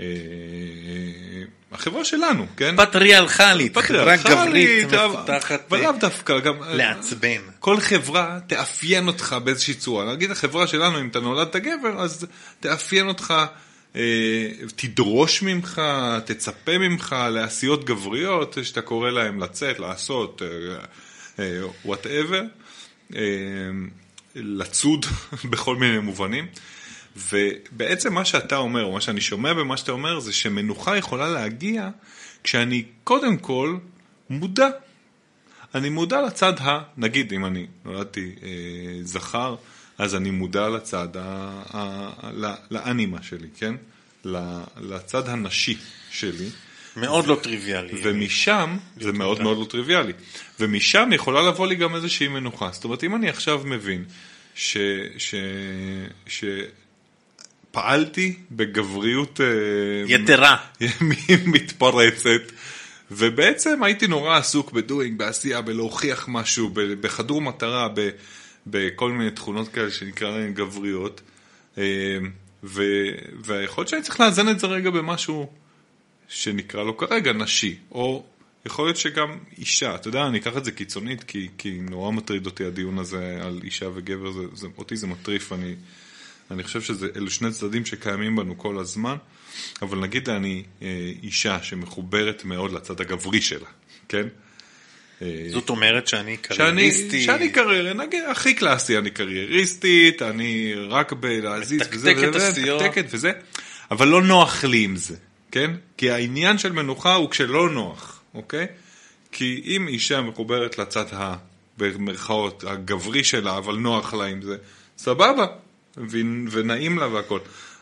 [0.00, 2.76] אה, אה, החברה שלנו, כן?
[2.76, 6.54] פטריארכלית, חברה גברית מפותחת ולאו דווקא, גם...
[6.68, 7.40] לעצבן.
[7.58, 10.12] כל חברה תאפיין אותך באיזושהי צורה.
[10.12, 12.26] נגיד החברה שלנו, אם אתה נולדת גבר, אז
[12.60, 13.34] תאפיין אותך,
[14.76, 15.82] תדרוש ממך,
[16.24, 20.42] תצפה ממך לעשיות גבריות, שאתה קורא להם לצאת, לעשות,
[21.84, 22.42] וואטאבר.
[24.34, 25.06] לצוד
[25.50, 26.46] בכל מיני מובנים.
[27.16, 31.88] ובעצם מה שאתה אומר, או מה שאני שומע במה שאתה אומר, זה שמנוחה יכולה להגיע
[32.44, 33.76] כשאני קודם כל
[34.30, 34.68] מודע.
[35.74, 36.80] אני מודע לצד ה...
[36.96, 38.48] נגיד, אם אני נולדתי אה,
[39.02, 39.56] זכר,
[40.00, 42.10] אז אני מודע לצד, ה, ה,
[42.70, 43.74] לאנימה שלי, כן?
[44.80, 45.76] לצד הנשי
[46.10, 46.48] שלי.
[46.96, 48.00] מאוד לא טריוויאלי.
[48.02, 50.12] ומשם, זה מאוד מאוד לא טריוויאלי,
[50.60, 52.70] ומשם יכולה לבוא לי גם איזושהי מנוחה.
[52.72, 54.04] זאת אומרת, אם אני עכשיו מבין
[54.54, 54.76] ש...
[55.18, 55.34] ש...
[56.26, 56.44] ש...
[57.70, 59.40] פעלתי בגבריות...
[59.40, 59.46] אה,
[60.06, 60.56] יתרה.
[61.54, 62.52] מתפרצת,
[63.10, 66.70] ובעצם הייתי נורא עסוק בדואינג, בעשייה, בלהוכיח משהו,
[67.00, 67.88] בחדור מטרה,
[68.66, 71.20] בכל מיני תכונות כאלה שנקרא להן גבריות,
[71.78, 72.18] אה,
[73.42, 75.50] והיכול להיות שאני צריך לאזן את זה רגע במשהו
[76.28, 78.24] שנקרא לו כרגע נשי, או
[78.66, 82.46] יכול להיות שגם אישה, אתה יודע, אני אקח את זה קיצונית, כי, כי נורא מטריד
[82.46, 85.74] אותי הדיון הזה על אישה וגבר, זה, זה, אותי זה מטריף, אני,
[86.50, 89.16] אני חושב שאלו שני צדדים שקיימים בנו כל הזמן,
[89.82, 93.68] אבל נגיד אני אה, אישה שמחוברת מאוד לצד הגברי שלה,
[94.08, 94.28] כן?
[95.22, 97.10] אה, זאת אומרת שאני קרייריסטי.
[97.10, 103.32] שאני, שאני קריירי, נגיד, הכי קלאסי, אני קרייריסטית, אני רק בלהזיז וזה וזה, מתקתקת וזה,
[103.90, 105.16] אבל לא נוח לי עם זה.
[105.50, 105.70] כן?
[105.96, 108.66] כי העניין של מנוחה הוא כשלא נוח, אוקיי?
[109.32, 111.36] כי אם אישה מחוברת לצד ה...
[111.78, 114.56] במרכאות, הגברי שלה, אבל נוח לה עם זה,
[114.98, 115.46] סבבה,
[116.50, 117.38] ונעים לה והכל.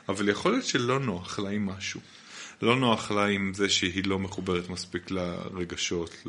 [0.08, 2.00] אבל יכול להיות שלא נוח לה עם משהו.
[2.62, 6.26] לא נוח לה עם זה שהיא לא מחוברת מספיק לרגשות,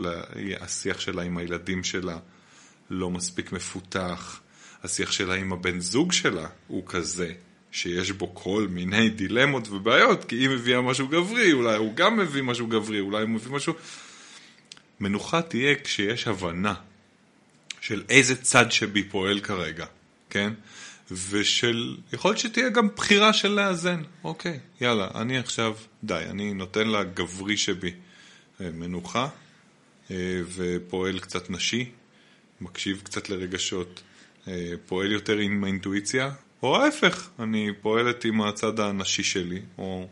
[0.59, 2.17] השיח שלה עם הילדים שלה
[2.89, 4.39] לא מספיק מפותח,
[4.83, 7.33] השיח שלה עם הבן זוג שלה הוא כזה,
[7.71, 12.41] שיש בו כל מיני דילמות ובעיות, כי היא מביאה משהו גברי, אולי הוא גם מביא
[12.41, 13.73] משהו גברי, אולי הוא מביא משהו...
[14.99, 16.73] מנוחה תהיה כשיש הבנה
[17.81, 19.85] של איזה צד שבי פועל כרגע,
[20.29, 20.53] כן?
[21.29, 26.87] ושל, יכול להיות שתהיה גם בחירה של לאזן, אוקיי, יאללה, אני עכשיו, די, אני נותן
[26.87, 27.91] לגברי שבי
[28.61, 29.27] אה, מנוחה,
[30.11, 31.89] אה, ופועל קצת נשי,
[32.61, 34.01] מקשיב קצת לרגשות,
[34.47, 36.31] אה, פועל יותר עם האינטואיציה,
[36.63, 40.07] או ההפך, אני פועלת עם הצד הנשי שלי, או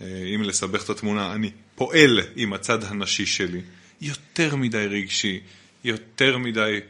[0.00, 3.60] אם לסבך את התמונה, אני פועל עם הצד הנשי שלי,
[4.00, 5.40] יותר מדי רגשי,
[5.84, 6.80] יותר מדי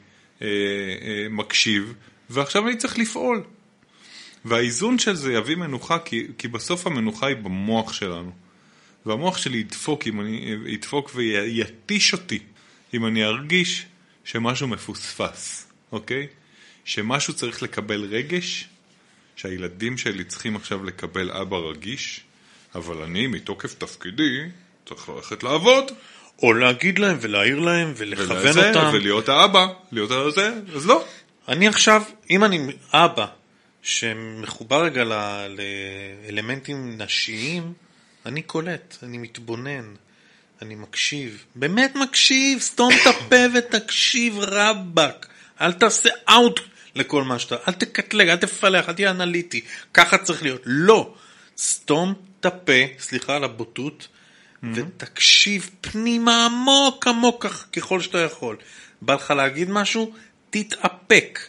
[1.31, 1.95] מקשיב,
[2.31, 3.45] ועכשיו אני צריך לפעול.
[4.45, 8.33] והאיזון של זה יביא מנוחה, כי, כי בסוף המנוחה היא במוח שלנו.
[9.07, 12.39] והמוח שלי ידפוק, אם אני, ידפוק ויתיש אותי
[12.95, 13.87] אם אני ארגיש
[14.25, 16.27] שמשהו מפוספס, אוקיי?
[16.85, 18.69] שמשהו צריך לקבל רגש,
[19.37, 22.21] שהילדים שלי צריכים עכשיו לקבל אבא רגיש,
[22.75, 24.39] אבל אני, מתוקף תפקידי,
[24.89, 25.93] צריך ללכת לעבוד.
[26.43, 28.91] או להגיד להם ולהעיר להם ולכוון ולזה, אותם.
[28.93, 31.05] ולהיות האבא, להיות הזה, אז לא.
[31.49, 33.27] אני עכשיו, אם אני אבא
[33.83, 35.05] שמחובר רגע
[36.25, 37.73] לאלמנטים נשיים,
[38.27, 39.95] אני קולט, אני מתבונן,
[40.63, 41.45] אני מקשיב.
[41.55, 45.27] באמת מקשיב, סתום את הפה ותקשיב רבאק.
[45.61, 46.61] אל תעשה אאוט
[46.95, 49.61] לכל מה שאתה, אל תקטלג, אל תפלח, אל תהיה אנליטי.
[49.95, 50.63] ככה צריך להיות.
[50.65, 51.15] לא.
[51.59, 54.67] סתום את הפה, סליחה על הבוטות, mm-hmm.
[54.75, 58.57] ותקשיב פנימה עמוק עמוק ככל שאתה יכול.
[59.03, 60.13] בא לך להגיד משהו?
[60.51, 61.41] תתאפק.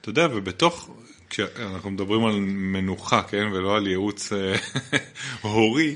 [0.00, 0.90] אתה יודע, ובתוך,
[1.34, 4.54] כשאנחנו מדברים על מנוחה, כן, ולא על ייעוץ אה,
[5.40, 5.94] הורי,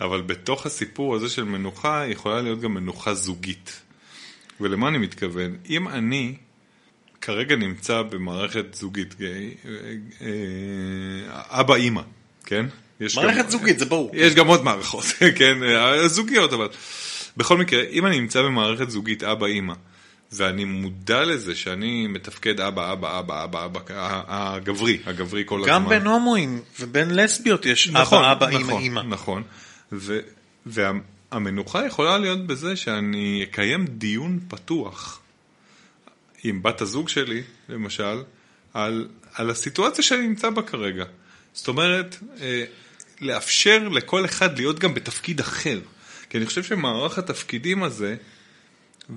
[0.00, 3.80] אבל בתוך הסיפור הזה של מנוחה יכולה להיות גם מנוחה זוגית.
[4.60, 5.56] ולמה אני מתכוון?
[5.68, 6.34] אם אני
[7.20, 9.26] כרגע נמצא במערכת זוגית, אה,
[10.20, 12.02] אה, אבא אימא,
[12.44, 12.66] כן?
[13.00, 14.10] מערכת גם, זוגית, זה ברור.
[14.14, 15.04] יש גם עוד מערכות,
[15.38, 15.58] כן,
[16.06, 16.68] זוגיות, אבל
[17.36, 19.74] בכל מקרה, אם אני נמצא במערכת זוגית אבא אימא,
[20.32, 23.80] ואני מודע לזה שאני מתפקד אבא, אבא, אבא, אבא, אבא,
[24.26, 25.72] הגברי, הגברי כל הזמן.
[25.72, 29.14] גם בין הומואים ובין לסביות יש נכון, אבא, אבא, נכון, אימא, אימא.
[29.14, 29.42] נכון,
[29.92, 30.18] ו,
[30.66, 35.20] והמנוחה יכולה להיות בזה שאני אקיים דיון פתוח
[36.44, 38.22] עם בת הזוג שלי, למשל,
[38.74, 41.04] על, על הסיטואציה שאני נמצא בה כרגע.
[41.52, 42.64] זאת אומרת, אה,
[43.20, 45.80] לאפשר לכל אחד להיות גם בתפקיד אחר.
[46.30, 48.16] כי אני חושב שמערך התפקידים הזה,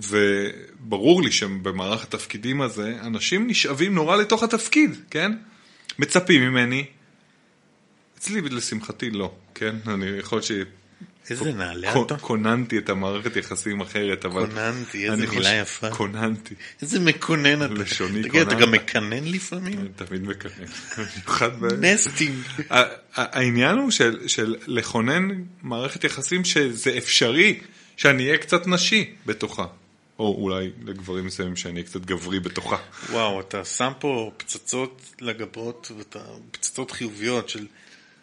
[0.01, 5.31] וברור לי שבמערך התפקידים הזה, אנשים נשאבים נורא לתוך התפקיד, כן?
[5.99, 6.85] מצפים ממני.
[8.17, 9.75] אצלי, לשמחתי, לא, כן?
[9.87, 10.51] אני יכול ש...
[11.29, 12.17] איזה נעלה אתה.
[12.17, 14.45] כוננתי את המערכת יחסים אחרת, אבל...
[14.45, 15.91] כוננתי, איזה מילה יפה.
[15.91, 16.55] כוננתי.
[16.81, 17.73] איזה מקונן אתה.
[17.73, 18.27] לשוני כוננת.
[18.29, 19.79] תגיד, אתה גם מקנן לפעמים?
[19.79, 20.65] אני תמיד מקנן.
[21.81, 22.35] נסטינג.
[23.15, 23.91] העניין הוא
[24.27, 25.27] של לכונן
[25.61, 27.59] מערכת יחסים שזה אפשרי
[27.97, 29.65] שאני אהיה קצת נשי בתוכה.
[30.19, 32.77] או אולי לגברים מסוימים שאני קצת גברי בתוכה.
[33.09, 35.91] וואו, אתה שם פה פצצות לגבות,
[36.51, 37.67] פצצות חיוביות של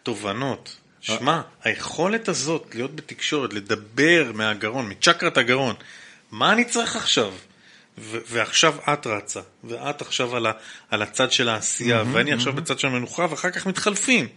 [0.03, 0.75] תובנות.
[1.01, 5.75] שמע, היכולת הזאת להיות בתקשורת, לדבר מהגרון, מצ'קרת הגרון,
[6.31, 7.33] מה אני צריך עכשיו?
[7.97, 10.51] ו- ועכשיו את רצה, ואת עכשיו על, ה-
[10.89, 12.35] על הצד של העשייה, mm-hmm, ואני mm-hmm.
[12.35, 14.27] עכשיו בצד של המנוחה, ואחר כך מתחלפים.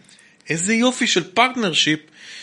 [0.48, 2.00] איזה יופי של partnership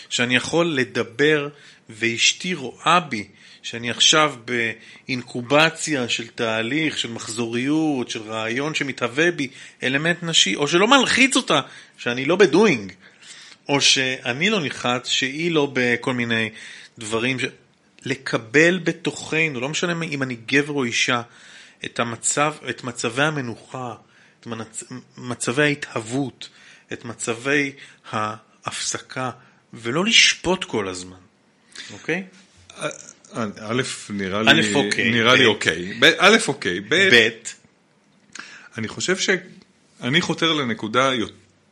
[0.10, 1.50] שאני יכול לדבר,
[1.90, 3.28] ואשתי רואה בי
[3.64, 9.48] שאני עכשיו באינקובציה של תהליך, של מחזוריות, של רעיון שמתהווה בי
[9.84, 11.62] אלמנט נשי, או שלא מלחיץ אותה,
[11.98, 12.92] שאני לא ב doing.
[13.70, 16.50] או שאני לא נחת, שהיא לא בכל מיני
[16.98, 17.44] דברים, ש...
[18.06, 21.22] לקבל בתוכנו, לא משנה אם אני גבר או אישה,
[21.86, 23.96] את, המצב, את מצבי המנוחה,
[24.40, 24.84] את מצ...
[25.18, 26.50] מצבי ההתהוות,
[26.94, 27.72] את מצבי
[28.12, 29.32] ההפסקה,
[29.74, 31.18] ולא לשפוט כל הזמן,
[31.94, 32.24] אוקיי?
[33.36, 36.00] א', נראה לי אוקיי, נראה לי אוקיי.
[36.18, 36.80] א', אוקיי.
[36.80, 37.30] ב',
[38.78, 41.12] אני חושב שאני חותר לנקודה.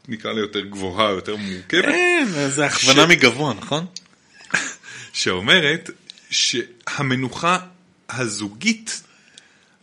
[0.07, 1.85] נקרא לה יותר גבוהה, יותר מורכבת.
[1.85, 3.05] כן, זה הכוונה.
[3.05, 3.85] מגבוה, נכון?
[5.13, 5.89] שאומרת
[6.29, 7.57] שהמנוחה
[8.09, 9.03] הזוגית,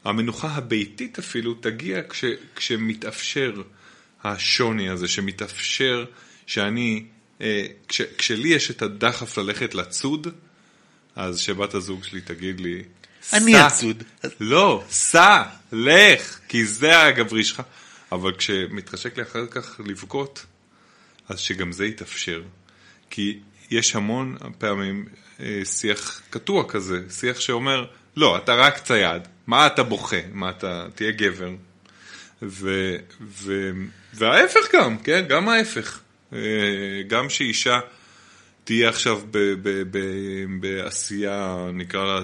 [0.05, 2.24] המנוחה הביתית אפילו, תגיע כש,
[2.57, 3.53] כשמתאפשר
[4.24, 6.05] השוני הזה, שמתאפשר
[6.47, 7.05] שאני,
[7.41, 10.29] אה, כש, כשלי יש את הדחף ללכת לצוד,
[11.18, 12.82] אז שבת הזוג שלי תגיד לי,
[13.32, 14.02] אני הצוד.
[14.40, 15.42] לא, סע,
[15.72, 17.62] לך, כי זה הגברי שלך.
[18.12, 20.46] אבל כשמתחשק לי אחר כך לבכות,
[21.28, 22.42] אז שגם זה יתאפשר.
[23.10, 23.38] כי
[23.70, 25.06] יש המון פעמים
[25.40, 27.84] אה, שיח קטוע כזה, שיח שאומר,
[28.16, 30.20] לא, אתה רק צייד, מה אתה בוכה?
[30.32, 31.50] מה אתה, תהיה גבר.
[32.42, 33.70] ו, ו,
[34.14, 35.24] וההפך גם, כן?
[35.28, 36.00] גם ההפך.
[36.32, 36.38] אה,
[37.06, 37.80] גם שאישה
[38.68, 39.20] תהיה עכשיו
[40.60, 42.20] בעשייה, נקרא לה...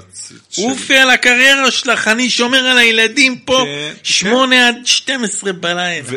[0.59, 6.09] אופי על הקריירה שלך, אני שומר על הילדים פה, כן, שמונה עד 12 בלילה.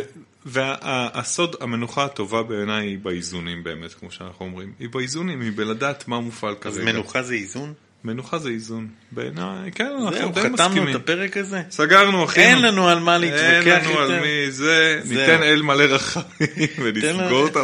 [0.46, 4.72] והסוד, המנוחה הטובה בעיניי היא באיזונים באמת, כמו שאנחנו אומרים.
[4.80, 6.92] היא באיזונים, היא בלדעת מה מופעל אז כרגע.
[6.92, 7.74] מנוחה זה איזון?
[8.08, 8.88] מנוחה זה איזון.
[9.12, 10.90] בעיניי, כן, אנחנו זהו, די חתמנו מסכימים.
[10.90, 11.62] את הפרק הזה?
[11.70, 12.40] סגרנו, אחי.
[12.40, 14.00] אין לנו על מה להתווכח אין לנו.
[14.00, 15.20] על מי זה, זהו.
[15.20, 17.58] ניתן אל מלא רחמים ונסגור את.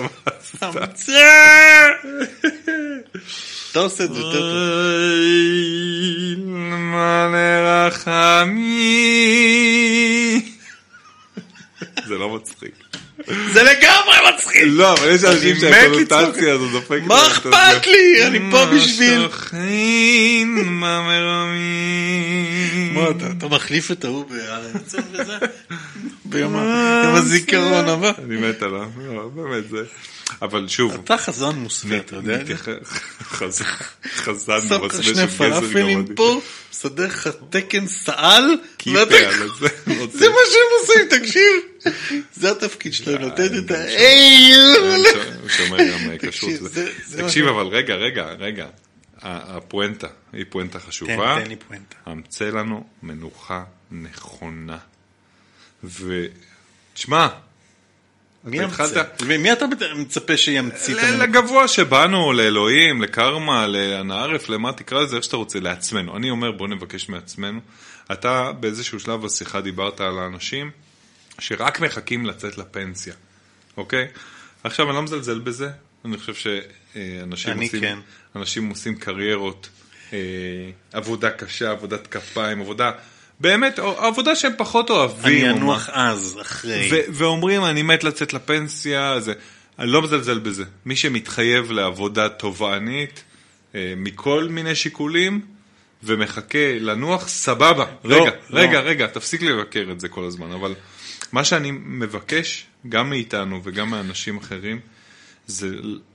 [0.61, 1.87] המצאה!
[3.71, 4.49] אתה עושה את זה יותר טוב.
[6.77, 8.53] מלא רחמים.
[12.07, 12.82] זה לא מצחיק.
[13.53, 14.61] זה לגמרי מצחיק!
[14.65, 17.03] לא, אבל יש אנשים שהקונוטציה הזאת דופקת.
[17.07, 17.87] מה אכפת.
[17.87, 18.27] לי?
[18.27, 19.21] אני פה בשביל...
[19.21, 19.57] שוכן
[20.55, 21.53] במרומים.
[22.93, 24.25] מה, אתה- מחליף את ההוא?
[26.25, 26.55] ביום
[27.15, 28.11] הזיכרון הבא?
[28.25, 29.83] אני מת עליו, לא, באמת זה.
[30.41, 32.53] אבל שוב, אתה חזן מוסווה, אתה יודע את זה?
[32.53, 32.89] מתייחס-
[33.23, 33.65] חזן,
[34.15, 36.15] חזן שם לך שני של גזר פלאפלים גמדי.
[36.15, 38.43] פה, מסדר לך תקן סאל,
[38.77, 39.67] כיפה ואתה- על זה.
[40.29, 41.93] מה שהם עושים, תקשיב.
[42.33, 43.83] זה התפקיד שלהם, לתת את ה...
[45.59, 46.51] הוא גם אה, כשרות.
[47.17, 48.65] תקשיב, אבל רגע, רגע, רגע.
[49.21, 51.37] הפואנטה, היא פואנטה כן, חשובה.
[51.43, 51.95] תן לי פואנטה.
[52.05, 54.77] המצא לנו מנוחה נכונה.
[55.83, 57.27] ותשמע,
[58.45, 59.65] מי אתה
[59.95, 61.23] מצפה שימציא את המנוחה?
[61.23, 66.17] לגבוה שבאנו, לאלוהים, לקרמה, לאנערף, למה תקרא לזה, איך שאתה רוצה, לעצמנו.
[66.17, 67.59] אני אומר, בוא נבקש מעצמנו.
[68.11, 70.71] אתה באיזשהו שלב בשיחה דיברת על האנשים
[71.39, 73.13] שרק מחכים לצאת לפנסיה,
[73.77, 74.07] אוקיי?
[74.63, 75.69] עכשיו, אני לא מזלזל בזה,
[76.05, 77.99] אני חושב שאנשים אני עושים, כן.
[78.35, 79.69] אנשים עושים קריירות,
[80.13, 80.17] אה,
[80.93, 82.91] עבודה קשה, עבודת כפיים, עבודה,
[83.39, 85.45] באמת, עבודה שהם פחות אוהבים.
[85.45, 85.57] אני.
[85.57, 86.89] אנוח אז, אחרי.
[87.09, 89.33] ואומרים, אני מת לצאת לפנסיה, זה...
[89.79, 90.63] אני לא מזלזל בזה.
[90.85, 93.23] מי שמתחייב לעבודה תובענית,
[93.75, 95.41] אה, מכל מיני שיקולים,
[96.03, 97.85] ומחכה לנוח, סבבה.
[98.03, 98.59] לא, רגע, לא.
[98.59, 100.75] רגע, רגע, תפסיק לבקר את זה כל הזמן, אבל
[101.31, 104.79] מה שאני מבקש, גם מאיתנו וגם מאנשים אחרים,
[105.47, 105.67] זה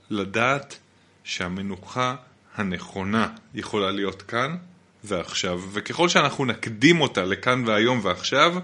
[0.09, 0.77] לדעת
[1.23, 2.15] שהמנוחה
[2.55, 4.57] הנכונה יכולה להיות כאן
[5.03, 8.55] ועכשיו, וככל שאנחנו נקדים אותה לכאן והיום ועכשיו,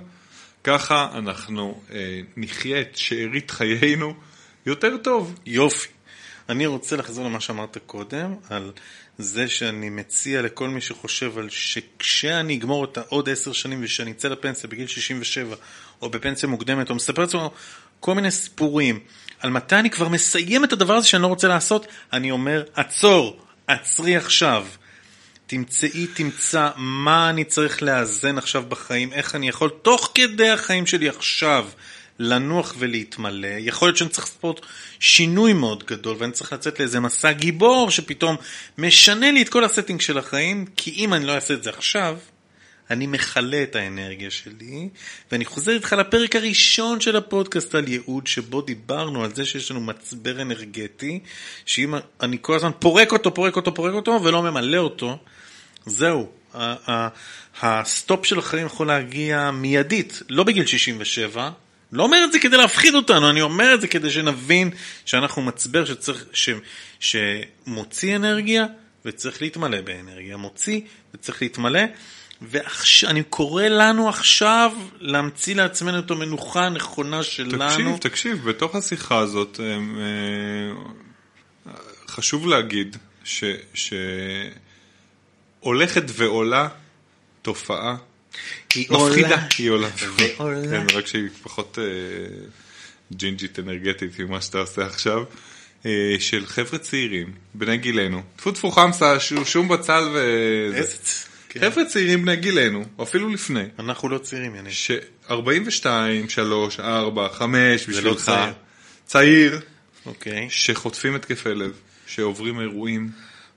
[0.63, 4.13] ככה אנחנו אה, נחיה את שארית חיינו
[4.65, 5.39] יותר טוב.
[5.45, 5.88] יופי.
[6.49, 8.71] אני רוצה לחזור למה שאמרת קודם, על
[9.17, 14.27] זה שאני מציע לכל מי שחושב על שכשאני אגמור אותה עוד עשר שנים ושאני אצא
[14.27, 15.55] לפנסיה בגיל 67,
[16.01, 17.51] או בפנסיה מוקדמת, או מספר לעצמו
[17.99, 18.99] כל מיני סיפורים
[19.39, 23.45] על מתי אני כבר מסיים את הדבר הזה שאני לא רוצה לעשות, אני אומר, עצור,
[23.67, 24.67] עצרי עכשיו.
[25.48, 31.10] תמצאי, תמצא מה אני צריך לאזן עכשיו בחיים, איך אני יכול תוך כדי החיים שלי
[31.10, 31.68] עכשיו
[32.20, 33.48] לנוח ולהתמלא.
[33.60, 34.66] יכול להיות שאני צריך לעשות
[35.00, 38.36] שינוי מאוד גדול ואני צריך לצאת לאיזה מסע גיבור שפתאום
[38.78, 41.70] משנה לי את כל ה setting של החיים, כי אם אני לא אעשה את זה
[41.70, 42.18] עכשיו,
[42.89, 44.89] אני מכלה את האנרגיה שלי,
[45.31, 49.79] ואני חוזר איתך לפרק הראשון של הפודקאסט על ייעוד, שבו דיברנו על זה שיש לנו
[49.79, 51.19] מצבר אנרגטי,
[51.65, 55.17] שאם אני כל הזמן פורק אותו, פורק אותו, פורק אותו, ולא ממלא אותו,
[55.86, 56.29] זהו.
[57.61, 61.49] ה stop של החיים יכול להגיע מיידית, לא בגיל 67.
[61.91, 64.69] לא אומר את זה כדי להפחיד אותנו, אני אומר את זה כדי שנבין
[65.05, 66.49] שאנחנו מצבר שצריך, ש,
[66.99, 68.65] שמוציא אנרגיה
[69.05, 70.38] וצריך להתמלא באנרגיה.
[70.38, 70.81] מוציא
[71.13, 71.79] וצריך להתמלא.
[72.48, 77.68] ואני קורא לנו עכשיו להמציא לעצמנו את המנוחה הנכונה שלנו.
[77.70, 80.00] תקשיב, תקשיב, בתוך השיחה הזאת הם,
[81.68, 81.72] אה,
[82.08, 83.43] חשוב להגיד ש,
[85.64, 86.68] שהולכת ועולה
[87.41, 87.96] תופעה
[88.74, 89.28] היא מפחידה.
[89.28, 89.89] עולה היא עולה.
[90.38, 90.68] ועולה.
[90.70, 91.86] כן, רק שהיא פחות אה,
[93.14, 95.24] ג'ינג'ית אנרגטית ממה שאתה עושה עכשיו.
[95.86, 100.20] אה, של חבר'ה צעירים, בני גילנו, טפו טפו חמסה, ש- שום בצל ו...
[100.74, 101.34] איזה צ-.
[101.60, 104.72] חבר'ה צעירים בני גילנו, או אפילו לפני, אנחנו לא צעירים, יניב.
[104.72, 105.86] ש-42,
[106.30, 108.53] 3, 4, 5 זה לא בשבילך, צעיר.
[109.06, 109.60] צעיר,
[110.06, 110.47] אוקיי.
[110.49, 111.72] שחוטפים התקפי לב,
[112.08, 113.10] שעוברים אירועים,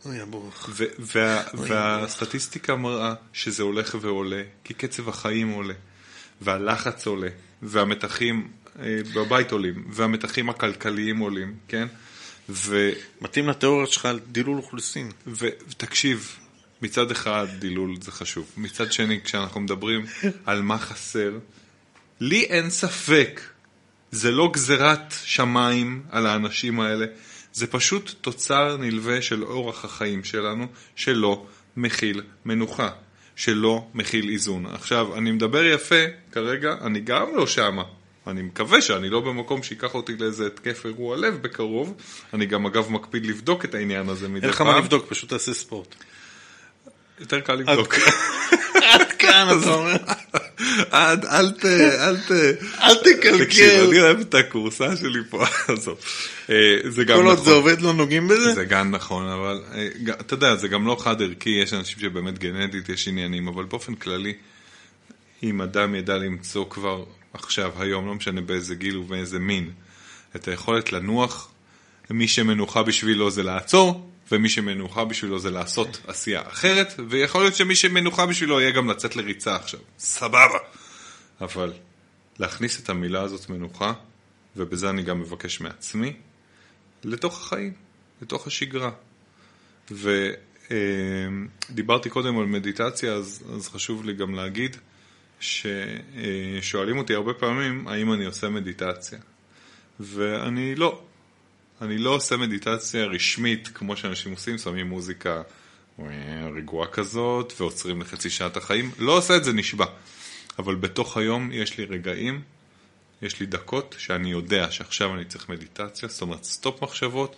[0.04, 0.68] אוי, הברוך.
[0.72, 5.74] ו- וה- והסטטיסטיקה מראה שזה הולך ועולה, כי קצב החיים עולה,
[6.40, 7.28] והלחץ עולה,
[7.62, 8.48] והמתחים
[8.82, 11.88] אה, בבית עולים, והמתחים הכלכליים עולים, כן?
[12.48, 12.90] ו-
[13.20, 15.10] מתאים לתיאוריה שלך על דילול אוכלוסין.
[15.26, 16.36] ו- ותקשיב,
[16.82, 20.04] מצד אחד דילול זה חשוב, מצד שני כשאנחנו מדברים
[20.46, 21.38] על מה חסר,
[22.20, 23.40] לי אין ספק,
[24.10, 27.06] זה לא גזירת שמיים על האנשים האלה,
[27.52, 30.66] זה פשוט תוצר נלווה של אורח החיים שלנו,
[30.96, 32.90] שלא מכיל מנוחה,
[33.36, 34.66] שלא מכיל איזון.
[34.66, 37.82] עכשיו, אני מדבר יפה, כרגע אני גם לא שמה.
[38.26, 41.94] אני מקווה שאני לא במקום שייקח אותי לאיזה התקף אירוע לב בקרוב.
[42.34, 44.66] אני גם אגב מקפיד לבדוק את העניין הזה מדי אין לך פעם.
[44.66, 45.94] מה לבדוק, פשוט תעשה ספורט.
[47.20, 47.94] יותר קל לבדוק.
[48.92, 49.96] עד כאן אתה אומר.
[50.90, 51.64] עד, אל ת...
[51.64, 52.30] אל ת...
[52.80, 53.88] אל תקשיב, תקלקל.
[53.88, 55.98] אני אוהב את הכורסה שלי פה, עזוב.
[56.50, 57.44] אה, זה גם כל עוד נכון.
[57.44, 58.54] זה עובד לא נוגעים בזה?
[58.54, 59.88] זה גם נכון, אבל אה,
[60.20, 63.94] אתה יודע, זה גם לא חד ערכי, יש אנשים שבאמת גנטית יש עניינים, אבל באופן
[63.94, 64.34] כללי,
[65.42, 67.04] אם אדם ידע למצוא כבר
[67.34, 69.70] עכשיו, היום, לא משנה באיזה גיל ובאיזה מין,
[70.36, 71.50] את היכולת לנוח,
[72.10, 77.76] מי שמנוחה בשבילו זה לעצור, ומי שמנוחה בשבילו זה לעשות עשייה אחרת, ויכול להיות שמי
[77.76, 80.58] שמנוחה בשבילו יהיה גם לצאת לריצה עכשיו, סבבה.
[81.40, 81.72] אבל
[82.38, 83.92] להכניס את המילה הזאת מנוחה,
[84.56, 86.12] ובזה אני גם מבקש מעצמי,
[87.04, 87.72] לתוך החיים,
[88.22, 88.90] לתוך השגרה.
[91.70, 94.76] ודיברתי קודם על מדיטציה, אז, אז חשוב לי גם להגיד
[95.40, 99.18] ששואלים אותי הרבה פעמים האם אני עושה מדיטציה.
[100.00, 101.02] ואני לא.
[101.82, 105.42] אני לא עושה מדיטציה רשמית כמו שאנשים עושים, שמים מוזיקה
[106.56, 108.90] רגועה כזאת ועוצרים לחצי שעה את החיים.
[108.98, 109.86] לא עושה את זה נשבע.
[110.58, 112.42] אבל בתוך היום יש לי רגעים
[113.22, 117.36] יש לי דקות שאני יודע שעכשיו אני צריך מדיטציה, זאת אומרת סטופ מחשבות,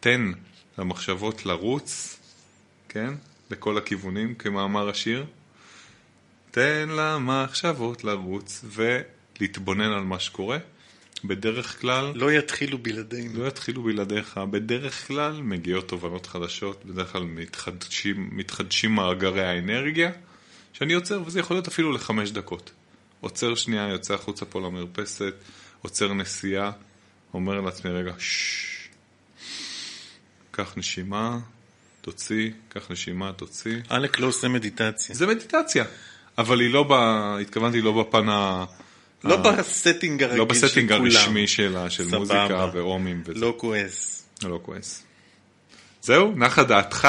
[0.00, 0.32] תן
[0.78, 2.18] למחשבות לרוץ,
[2.88, 3.14] כן?
[3.50, 5.26] לכל הכיוונים, כמאמר השיר.
[6.50, 10.58] תן למחשבות לרוץ ולהתבונן על מה שקורה.
[11.24, 13.42] בדרך כלל לא יתחילו בלעדינו.
[13.42, 20.10] לא יתחילו בלעדיך, בדרך כלל מגיעות תובנות חדשות, בדרך כלל מתחדשים, מתחדשים מאגרי האנרגיה,
[20.72, 22.70] שאני עוצר, וזה יכול להיות אפילו לחמש דקות.
[23.20, 25.34] עוצר שנייה, יוצא החוצה פה למרפסת,
[25.82, 26.70] עוצר נסיעה,
[27.34, 28.88] אומר לעצמי רגע, ששש,
[30.50, 31.38] קח נשימה,
[32.00, 33.76] תוציא, קח נשימה, תוציא.
[33.88, 35.14] עלק לא עושה מדיטציה.
[35.14, 35.84] זה מדיטציה,
[36.38, 36.92] אבל היא לא ב...
[37.42, 38.64] התכוונתי לא בפן ה...
[39.24, 41.02] לא ב setting הרגיל לא של ב setting כולם.
[41.02, 42.16] הרשמי שלה, של.
[42.18, 43.40] מוזיקה ואומים וזה.
[43.40, 44.24] לא כועס.
[44.44, 45.02] לא כועס.
[46.02, 47.08] זהו, נחה דעתך?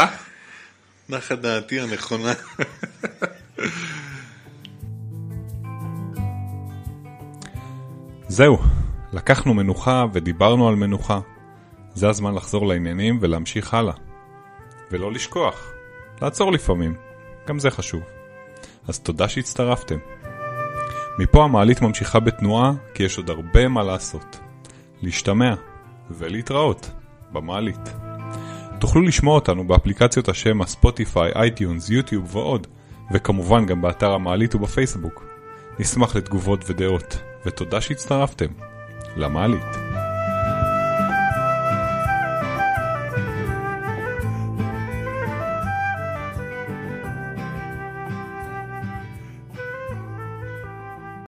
[1.09, 2.33] נחה דעתי הנכונה.
[8.27, 8.57] זהו,
[9.13, 11.19] לקחנו מנוחה ודיברנו על מנוחה.
[11.93, 13.93] זה הזמן לחזור לעניינים ולהמשיך הלאה.
[14.91, 15.71] ולא לשכוח,
[16.21, 16.95] לעצור לפעמים,
[17.47, 18.01] גם זה חשוב.
[18.87, 19.97] אז תודה שהצטרפתם.
[21.19, 24.39] מפה המעלית ממשיכה בתנועה, כי יש עוד הרבה מה לעשות.
[25.01, 25.53] להשתמע
[26.11, 26.89] ולהתראות
[27.31, 27.93] במעלית.
[28.79, 32.67] תוכלו לשמוע אותנו באפליקציות השם הספוטיפיי, אייטיונס, יוטיוב ועוד,
[33.11, 35.25] וכמובן גם באתר המעלית ובפייסבוק.
[35.79, 38.49] נשמח לתגובות ודעות, ותודה שהצטרפתם.
[39.15, 39.77] למעלית.